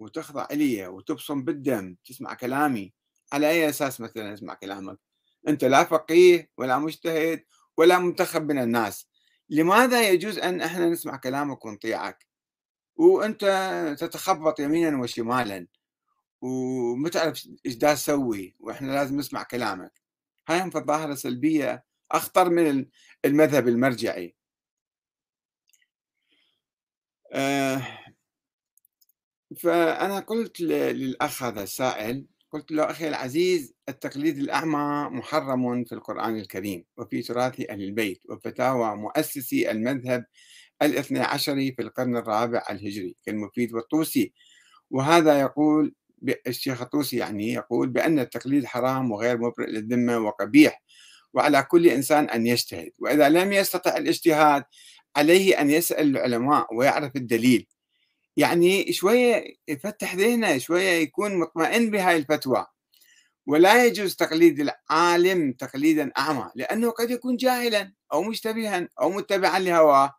وتخضع 0.00 0.46
لي 0.50 0.86
وتبصم 0.86 1.44
بالدم 1.44 1.96
تسمع 2.04 2.34
كلامي. 2.34 2.92
على 3.32 3.50
أي 3.50 3.68
أساس 3.68 4.00
مثلا 4.00 4.34
أسمع 4.34 4.54
كلامك؟ 4.54 4.98
أنت 5.48 5.64
لا 5.64 5.84
فقيه 5.84 6.50
ولا 6.56 6.78
مجتهد 6.78 7.44
ولا 7.76 7.98
منتخب 7.98 8.52
من 8.52 8.58
الناس. 8.58 9.08
لماذا 9.50 10.08
يجوز 10.08 10.38
أن 10.38 10.60
إحنا 10.60 10.88
نسمع 10.88 11.16
كلامك 11.16 11.64
ونطيعك؟ 11.64 12.26
وأنت 12.96 13.44
تتخبط 14.00 14.60
يمينا 14.60 15.00
وشمالا 15.02 15.66
وما 16.40 17.08
تعرف 17.08 17.48
إيش 17.66 17.74
دا 17.74 17.94
تسوي 17.94 18.56
وإحنا 18.60 18.92
لازم 18.92 19.16
نسمع 19.16 19.42
كلامك. 19.42 19.92
هاي 20.48 20.70
في 20.70 20.78
الظاهرة 20.78 21.14
سلبية 21.14 21.84
أخطر 22.12 22.50
من 22.50 22.86
المذهب 23.24 23.68
المرجعي. 23.68 24.36
آه، 27.32 27.82
فأنا 29.56 30.20
قلت 30.20 30.60
للأخ 30.60 31.42
هذا 31.42 31.62
السائل 31.62 32.26
قلت 32.50 32.72
له 32.72 32.90
أخي 32.90 33.08
العزيز 33.08 33.74
التقليد 33.88 34.38
الأعمى 34.38 35.08
محرم 35.18 35.84
في 35.84 35.92
القرآن 35.92 36.36
الكريم 36.36 36.84
وفي 36.96 37.22
تراث 37.22 37.60
أهل 37.70 37.82
البيت 37.82 38.22
وفتاوى 38.28 38.96
مؤسسي 38.96 39.70
المذهب 39.70 40.26
الاثني 40.82 41.20
عشري 41.20 41.72
في 41.72 41.82
القرن 41.82 42.16
الرابع 42.16 42.62
الهجري 42.70 43.16
كالمفيد 43.26 43.74
والطوسي. 43.74 44.32
وهذا 44.90 45.40
يقول 45.40 45.94
الشيخ 46.46 46.82
الطوسي 46.82 47.16
يعني 47.16 47.52
يقول 47.52 47.88
بأن 47.88 48.18
التقليد 48.18 48.66
حرام 48.66 49.10
وغير 49.12 49.38
مبرئ 49.38 49.70
للذمة 49.70 50.18
وقبيح 50.18 50.82
وعلى 51.34 51.62
كل 51.62 51.86
إنسان 51.86 52.24
أن 52.30 52.46
يجتهد. 52.46 52.90
وإذا 52.98 53.28
لم 53.28 53.52
يستطع 53.52 53.96
الاجتهاد 53.96 54.64
عليه 55.16 55.60
أن 55.60 55.70
يسأل 55.70 56.16
العلماء 56.16 56.74
ويعرف 56.74 57.16
الدليل. 57.16 57.66
يعني 58.36 58.92
شوية 58.92 59.44
يفتح 59.68 60.14
ذهنه 60.14 60.58
شوية 60.58 60.90
يكون 60.90 61.38
مطمئن 61.38 61.90
بهاي 61.90 62.16
الفتوى. 62.16 62.66
ولا 63.46 63.84
يجوز 63.86 64.16
تقليد 64.16 64.60
العالم 64.60 65.52
تقليدا 65.52 66.12
أعمى 66.18 66.50
لأنه 66.54 66.90
قد 66.90 67.10
يكون 67.10 67.36
جاهلا 67.36 67.92
أو 68.12 68.22
مشتبها 68.22 68.88
أو 69.00 69.10
متبعا 69.10 69.58
لهواه. 69.58 70.14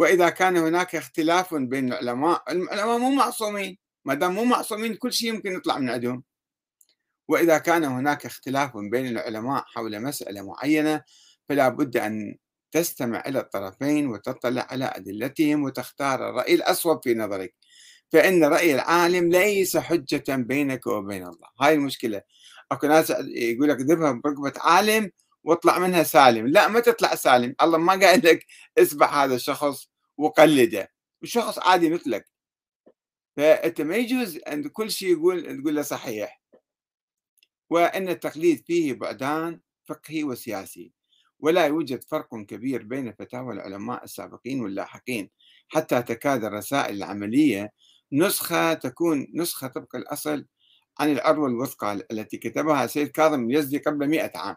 وإذا 0.00 0.28
كان 0.28 0.56
هناك 0.56 0.96
اختلاف 0.96 1.54
بين 1.54 1.92
العلماء 1.92 2.42
العلماء 2.52 2.98
مو 2.98 3.10
معصومين 3.10 3.78
ما 4.04 4.14
دام 4.14 4.34
مو 4.34 4.44
معصومين 4.44 4.94
كل 4.94 5.12
شيء 5.12 5.28
يمكن 5.28 5.52
يطلع 5.52 5.78
من 5.78 5.90
عندهم. 5.90 6.22
وإذا 7.28 7.58
كان 7.58 7.84
هناك 7.84 8.26
اختلاف 8.26 8.76
بين 8.76 9.06
العلماء 9.06 9.64
حول 9.66 10.00
مسألة 10.00 10.42
معينة 10.42 11.02
فلا 11.48 11.68
بد 11.68 11.96
أن 11.96 12.36
تستمع 12.72 13.22
إلى 13.26 13.38
الطرفين 13.40 14.06
وتطلع 14.06 14.66
على 14.70 14.84
أدلتهم 14.84 15.62
وتختار 15.62 16.30
الرأي 16.30 16.54
الأصوب 16.54 17.00
في 17.04 17.14
نظرك. 17.14 17.54
فإن 18.12 18.44
رأي 18.44 18.74
العالم 18.74 19.30
ليس 19.30 19.76
حجة 19.76 20.24
بينك 20.28 20.86
وبين 20.86 21.22
الله. 21.22 21.48
هاي 21.60 21.74
المشكلة. 21.74 22.22
أكو 22.72 22.86
ناس 22.86 23.10
يقول 23.34 23.68
لك 23.68 23.80
ذبها 23.80 24.12
بركبة 24.12 24.52
عالم 24.56 25.10
واطلع 25.44 25.78
منها 25.78 26.02
سالم. 26.02 26.46
لا 26.46 26.68
ما 26.68 26.80
تطلع 26.80 27.14
سالم. 27.14 27.54
الله 27.62 27.78
ما 27.78 27.92
قال 27.92 28.20
لك 28.24 28.46
اسبح 28.78 29.14
هذا 29.14 29.34
الشخص 29.34 29.88
وقلده. 30.16 30.92
الشخص 31.22 31.58
عادي 31.58 31.90
مثلك. 31.90 32.28
فأنت 33.36 33.80
ما 33.80 33.96
يجوز 33.96 34.38
أن 34.48 34.68
كل 34.68 34.90
شيء 34.90 35.12
يقول 35.12 35.60
تقول 35.60 35.74
له 35.74 35.82
صحيح. 35.82 36.42
وأن 37.70 38.08
التقليد 38.08 38.64
فيه 38.66 38.92
بعدان 38.92 39.60
فقهي 39.84 40.24
وسياسي. 40.24 40.92
ولا 41.40 41.66
يوجد 41.66 42.04
فرق 42.04 42.36
كبير 42.36 42.82
بين 42.82 43.12
فتاوى 43.12 43.54
العلماء 43.54 44.04
السابقين 44.04 44.60
واللاحقين. 44.60 45.30
حتى 45.68 46.02
تكاد 46.02 46.44
الرسائل 46.44 46.96
العملية 46.96 47.72
نسخة 48.12 48.74
تكون 48.74 49.26
نسخة 49.34 49.66
طبق 49.66 49.96
الأصل 49.96 50.46
عن 50.98 51.12
العروة 51.12 51.48
الوثقى 51.48 51.92
التي 52.12 52.36
كتبها 52.38 52.86
سيد 52.86 53.08
كاظم 53.08 53.44
اليزدي 53.44 53.78
قبل 53.78 54.08
مئة 54.08 54.38
عام. 54.38 54.56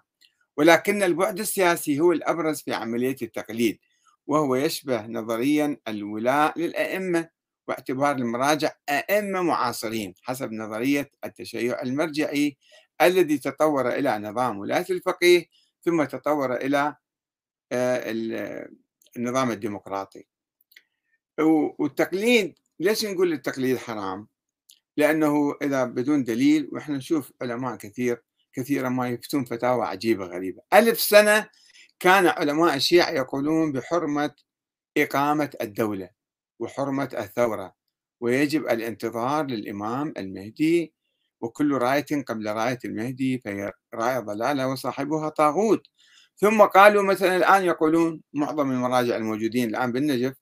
ولكن 0.57 1.03
البعد 1.03 1.39
السياسي 1.39 1.99
هو 1.99 2.11
الأبرز 2.11 2.61
في 2.61 2.73
عملية 2.73 3.15
التقليد 3.21 3.79
وهو 4.27 4.55
يشبه 4.55 5.07
نظريا 5.07 5.77
الولاء 5.87 6.59
للأئمة 6.59 7.29
واعتبار 7.67 8.15
المراجع 8.15 8.71
أئمة 8.89 9.41
معاصرين 9.41 10.13
حسب 10.21 10.51
نظرية 10.51 11.11
التشيع 11.25 11.81
المرجعي 11.81 12.57
الذي 13.01 13.37
تطور 13.37 13.89
إلى 13.89 14.19
نظام 14.19 14.59
ولاية 14.59 14.85
الفقيه 14.89 15.45
ثم 15.81 16.03
تطور 16.03 16.55
إلى 16.55 16.95
آه، 17.71 18.69
النظام 19.17 19.51
الديمقراطي 19.51 20.25
والتقليد 21.79 22.59
ليش 22.79 23.05
نقول 23.05 23.33
التقليد 23.33 23.77
حرام؟ 23.77 24.27
لأنه 24.97 25.55
إذا 25.61 25.83
بدون 25.85 26.23
دليل 26.23 26.69
وإحنا 26.71 26.97
نشوف 26.97 27.31
علماء 27.41 27.75
كثير 27.75 28.23
كثيرا 28.53 28.89
ما 28.89 29.09
يفتون 29.09 29.45
فتاوى 29.45 29.85
عجيبة 29.85 30.25
غريبة. 30.25 30.61
ألف 30.73 30.99
سنة 31.01 31.49
كان 31.99 32.27
علماء 32.27 32.75
الشيعة 32.75 33.09
يقولون 33.11 33.71
بحرمة 33.71 34.35
إقامة 34.97 35.49
الدولة 35.61 36.09
وحرمة 36.59 37.09
الثورة 37.17 37.73
ويجب 38.21 38.61
الانتظار 38.67 39.45
للإمام 39.45 40.13
المهدي 40.17 40.93
وكل 41.41 41.73
راية 41.77 42.05
قبل 42.27 42.47
راية 42.47 42.79
المهدي 42.85 43.39
فهي 43.39 43.71
راية 43.93 44.19
ضلالة 44.19 44.67
وصاحبها 44.67 45.29
طاغوت. 45.29 45.87
ثم 46.37 46.61
قالوا 46.61 47.03
مثلا 47.03 47.35
الآن 47.37 47.63
يقولون 47.63 48.21
معظم 48.33 48.71
المراجع 48.71 49.15
الموجودين 49.15 49.69
الآن 49.69 49.91
بالنجف 49.91 50.33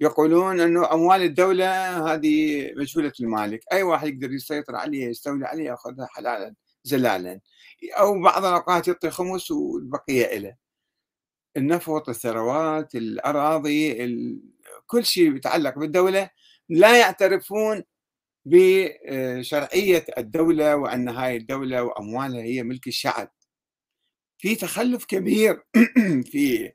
يقولون 0.00 0.60
أنه 0.60 0.92
أموال 0.92 1.22
الدولة 1.22 1.66
هذه 2.14 2.70
مجهولة 2.76 3.12
المالك 3.20 3.60
أي 3.72 3.82
واحد 3.82 4.08
يقدر 4.08 4.32
يسيطر 4.32 4.76
عليها 4.76 5.08
يستولي 5.10 5.46
عليها 5.46 5.66
يأخذها 5.70 6.06
حلالا. 6.06 6.54
زلالا. 6.88 7.40
أو 7.98 8.22
بعض 8.22 8.44
الأوقات 8.44 8.88
يعطي 8.88 9.10
خمس 9.10 9.50
والبقية 9.50 10.38
له 10.38 10.56
النفط 11.56 12.08
الثروات 12.08 12.94
الأراضي 12.94 13.96
كل 14.86 15.04
شيء 15.04 15.36
يتعلق 15.36 15.78
بالدولة. 15.78 16.30
لا 16.68 17.00
يعترفون 17.00 17.82
بشرعية 18.46 20.04
الدولة 20.18 20.76
وأن 20.76 21.08
هاي 21.08 21.36
الدولة 21.36 21.82
وأموالها 21.84 22.42
هي 22.42 22.62
ملك 22.62 22.86
الشعب. 22.88 23.32
في 24.38 24.54
تخلف 24.56 25.04
كبير. 25.04 25.64
في 26.32 26.72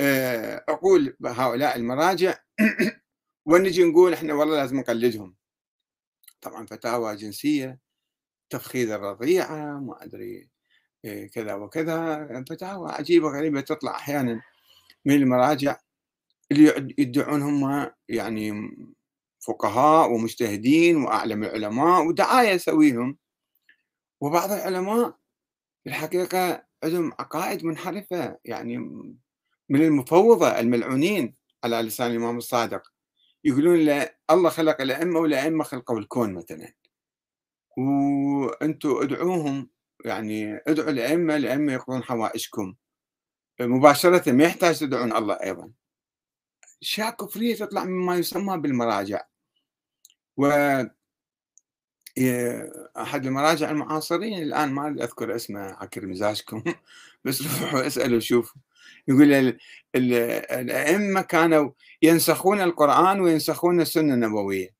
آه، 0.00 0.64
عقول 0.68 1.16
هؤلاء 1.26 1.76
المراجع. 1.76 2.38
ونجي 3.46 3.84
نقول 3.84 4.12
إحنا 4.14 4.34
والله 4.34 4.56
لازم 4.56 4.76
نقلدهم. 4.80 5.36
طبعا 6.42 6.66
فتاوى 6.66 7.16
جنسية. 7.16 7.78
تفخيذ 8.50 8.90
الرضيعة 8.90 9.80
ما 9.80 10.04
أدري 10.04 10.48
آه، 11.04 11.26
كذا 11.26 11.54
وكذا 11.54 12.44
فتاوى 12.50 12.92
عجيبة 12.92 13.28
غريبة 13.28 13.60
تطلع 13.60 13.96
أحيانا 13.96 14.42
من 15.04 15.14
المراجع 15.14 15.76
اللي 16.52 16.94
يدعون 16.98 17.42
هم 17.42 17.90
يعني 18.08 18.70
فقهاء 19.40 20.12
ومجتهدين 20.12 20.96
وأعلم 20.96 21.44
العلماء 21.44 22.06
ودعاية 22.06 22.48
يسويهم. 22.50 23.18
وبعض 24.20 24.50
العلماء 24.52 25.10
في 25.84 25.90
الحقيقة 25.90 26.64
عندهم 26.84 27.12
عقائد 27.18 27.64
منحرفة 27.64 28.38
يعني 28.44 28.78
من 29.68 29.82
المفوضة 29.82 30.60
الملعونين 30.60 31.34
على 31.64 31.76
لسان 31.76 32.10
الإمام 32.10 32.38
الصادق. 32.38 32.82
يقولون 33.44 33.78
لا 33.78 34.18
الله 34.30 34.50
خلق 34.50 34.80
الأئمة 34.80 35.20
والأئمة 35.20 35.64
خلقوا 35.64 35.98
الكون 35.98 36.34
مثلا. 36.34 36.72
وأنتم 37.78 38.90
ادعوهم 39.02 39.70
يعني 40.04 40.56
ادعوا 40.66 40.90
الأئمة 40.90 41.36
الأئمة 41.36 41.72
يقضون 41.72 42.02
حوائجكم. 42.02 42.74
مباشرة 43.60 44.32
ما 44.32 44.44
يحتاج 44.44 44.78
تدعون 44.80 45.16
الله 45.16 45.34
أيضا. 45.34 45.72
أشياء 46.82 47.10
كفرية 47.10 47.54
تطلع 47.56 47.84
مما 47.84 48.16
يسمى 48.16 48.58
بالمراجع. 48.58 49.22
و 50.36 50.46
أحد 52.96 53.26
المراجع 53.26 53.70
المعاصرين 53.70 54.42
الآن 54.42 54.72
ما 54.72 54.88
أذكر 54.88 55.36
اسمه 55.36 55.60
عكر 55.60 56.06
مزاجكم 56.06 56.62
بس 57.24 57.42
روحوا 57.62 57.86
اسألوا 57.86 58.20
شوفوا 58.20 58.60
يقول 59.08 59.32
ال 59.32 59.58
ال 59.94 60.12
الأئمة 60.60 61.20
كانوا 61.22 61.70
ينسخون 62.02 62.60
القرآن 62.60 63.20
وينسخون 63.20 63.80
السنة 63.80 64.14
النبوية. 64.14 64.79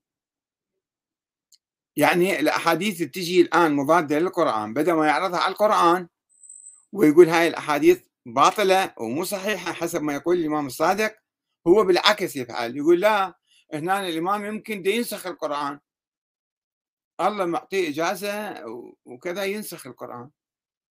يعني 1.96 2.40
الأحاديث 2.40 3.02
تجي 3.02 3.40
الآن 3.40 3.72
مضادة 3.74 4.18
للقرآن 4.18 4.74
بدل 4.74 4.92
ما 4.92 5.06
يعرضها 5.06 5.40
على 5.40 5.52
القرآن 5.52 6.08
ويقول 6.92 7.28
هاي 7.28 7.48
الأحاديث 7.48 8.02
باطلة 8.26 8.94
ومو 8.98 9.24
صحيحة 9.24 9.72
حسب 9.72 10.02
ما 10.02 10.14
يقول 10.14 10.36
الإمام 10.38 10.66
الصادق 10.66 11.16
هو 11.66 11.84
بالعكس 11.84 12.36
يفعل 12.36 12.76
يقول 12.76 13.00
لا 13.00 13.40
هنا 13.74 14.08
الإمام 14.08 14.44
يمكن 14.44 14.86
ينسخ 14.86 15.26
القرآن. 15.26 15.80
الله 17.20 17.44
معطيه 17.44 17.88
إجازة 17.88 18.64
وكذا 19.04 19.44
ينسخ 19.44 19.86
القرآن. 19.86 20.30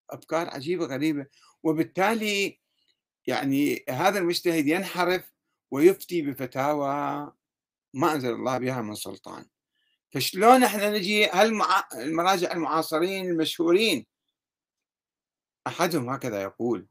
أفكار 0.09 0.49
عجيبة 0.49 0.85
غريبة. 0.85 1.25
وبالتالي 1.63 2.59
يعني 3.27 3.85
هذا 3.89 4.19
المجتهد 4.19 4.67
ينحرف 4.67 5.33
ويفتي 5.71 6.21
بفتاوى 6.21 6.87
ما 7.93 8.13
أنزل 8.13 8.33
الله 8.33 8.57
بها 8.57 8.81
من 8.81 8.95
سلطان. 8.95 9.45
فشلون 10.11 10.63
إحنا 10.63 10.89
نجي 10.89 11.41
المراجع 11.93 12.51
المعاصرين 12.51 13.29
المشهورين؟ 13.29 14.05
أحدهم 15.67 16.09
هكذا 16.09 16.41
يقول. 16.41 16.87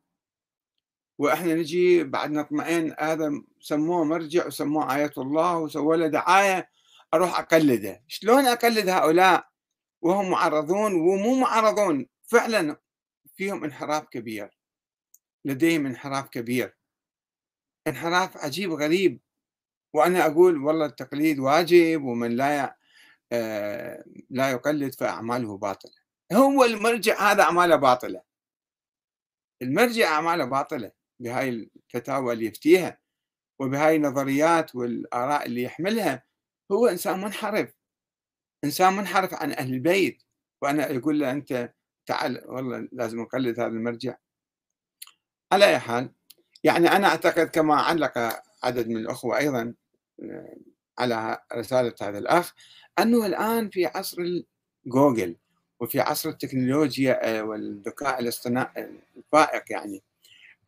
وإحنا 1.19 1.55
نجي 1.55 2.05
بعد 2.05 2.31
نطمئن 2.31 2.95
هذا 2.99 3.43
سموه 3.61 4.05
مرجع 4.05 4.47
وسموه 4.47 4.97
آية 4.97 5.13
الله 5.19 5.59
وسووا 5.59 5.97
له 5.97 6.07
دعاية 6.07 6.71
أروح 7.15 7.39
أقلده، 7.39 8.05
شلون 8.07 8.47
أقلد 8.47 8.89
هؤلاء؟ 8.89 9.49
وهم 10.03 10.31
معرضون 10.31 10.95
ومو 10.95 11.35
معرضون. 11.35 12.07
فعلا 12.23 12.77
فيهم 13.35 13.65
انحراف 13.65 14.05
كبير. 14.05 14.59
لديهم 15.45 15.87
انحراف 15.87 16.29
كبير. 16.29 16.77
انحراف 17.87 18.37
عجيب 18.37 18.73
غريب. 18.73 19.21
وأنا 19.95 20.27
أقول 20.27 20.63
والله 20.63 20.87
التقليد 20.87 21.39
واجب 21.39 22.05
ومن 22.05 22.37
لا 22.37 22.78
لا 24.31 24.51
يقلد 24.51 24.95
فاعماله 24.95 25.57
باطلة. 25.59 25.93
هو 26.33 26.65
المرجع 26.65 27.33
هذا 27.33 27.43
أعماله 27.43 27.77
باطلة. 27.77 28.23
المرجع 29.63 30.07
أعماله 30.09 30.45
باطلة 30.45 30.93
بهاي 31.21 31.49
الفتاوى 31.49 32.33
اللي 32.33 32.47
يفتيها 32.47 32.99
وبهاي 33.61 33.97
النظريات 33.97 34.75
والآراء 34.75 35.47
اللي 35.47 35.63
يحملها. 35.63 36.25
هو 36.73 36.87
إنسان 36.87 37.21
منحرف. 37.21 37.75
إنسان 38.65 38.93
منحرف 38.93 39.35
عن 39.35 39.53
أهل 39.53 39.75
البيت. 39.75 40.23
وأنا 40.63 40.97
أقول 40.97 41.21
له 41.21 41.31
أنت 41.31 41.75
تعال 42.07 42.45
والله 42.47 42.89
لازم 42.93 43.21
أقلد 43.21 43.61
هذا 43.61 43.69
المرجع. 43.69 44.17
على 45.53 45.67
أي 45.67 45.79
حال 45.79 46.13
يعني 46.65 46.89
أنا 46.89 47.09
أعتقد 47.09 47.47
كما 47.49 47.75
علق 47.75 48.43
عدد 48.63 48.89
من 48.89 48.97
الأخوة 48.97 49.39
أيضا 49.39 49.75
آه، 50.23 50.57
على 50.99 51.39
رسالة 51.55 51.95
هذا 52.03 52.19
الأخ 52.19 52.55
أنه 52.99 53.27
الآن 53.27 53.71
في 53.71 53.87
عصر 53.87 54.43
جوجل 54.87 55.37
وفي 55.81 56.01
عصر 56.01 56.29
التكنولوجيا 56.29 57.39
آه، 57.39 57.43
والذكاء 57.43 58.21
الاصطناعي 58.21 58.91
الفائق 59.17 59.63
يعني. 59.71 60.03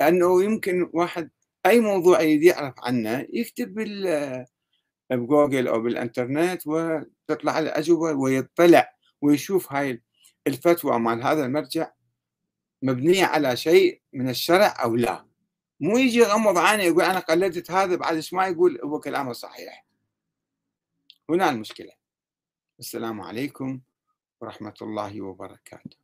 انه 0.00 0.44
يمكن 0.44 0.90
واحد 0.92 1.30
أي 1.66 1.80
موضوع 1.80 2.22
يريد 2.22 2.42
يعرف 2.42 2.74
عنه 2.78 3.26
يكتب 3.32 3.74
بجوجل 5.10 5.68
أو 5.68 5.80
بالإنترنت 5.80 6.66
وتطلع 6.66 7.58
الاجوبه 7.58 8.12
ويطلع 8.12 8.94
ويشوف 9.22 9.72
هاي 9.72 10.02
الفتوى 10.46 10.98
مال 10.98 11.22
هذا 11.22 11.44
المرجع 11.44 11.90
مبنية 12.82 13.24
على 13.24 13.56
شيء 13.56 14.00
من 14.12 14.28
الشرع 14.28 14.82
أو 14.82 14.96
لا. 14.96 15.24
مو 15.80 15.98
يجي 15.98 16.18
يغمض 16.18 16.58
عينه 16.58 16.82
يقول 16.82 17.02
أنا 17.02 17.18
قلدت 17.18 17.70
هذا 17.70 17.96
بعد 17.96 18.22
ما 18.32 18.46
يقول؟ 18.46 18.80
هو 18.84 19.00
كلامه 19.00 19.32
صحيح. 19.32 19.89
هنا 21.30 21.50
المشكلة. 21.50 21.92
السلام 22.78 23.20
عليكم 23.20 23.80
ورحمة 24.40 24.74
الله 24.82 25.20
وبركاته. 25.20 25.96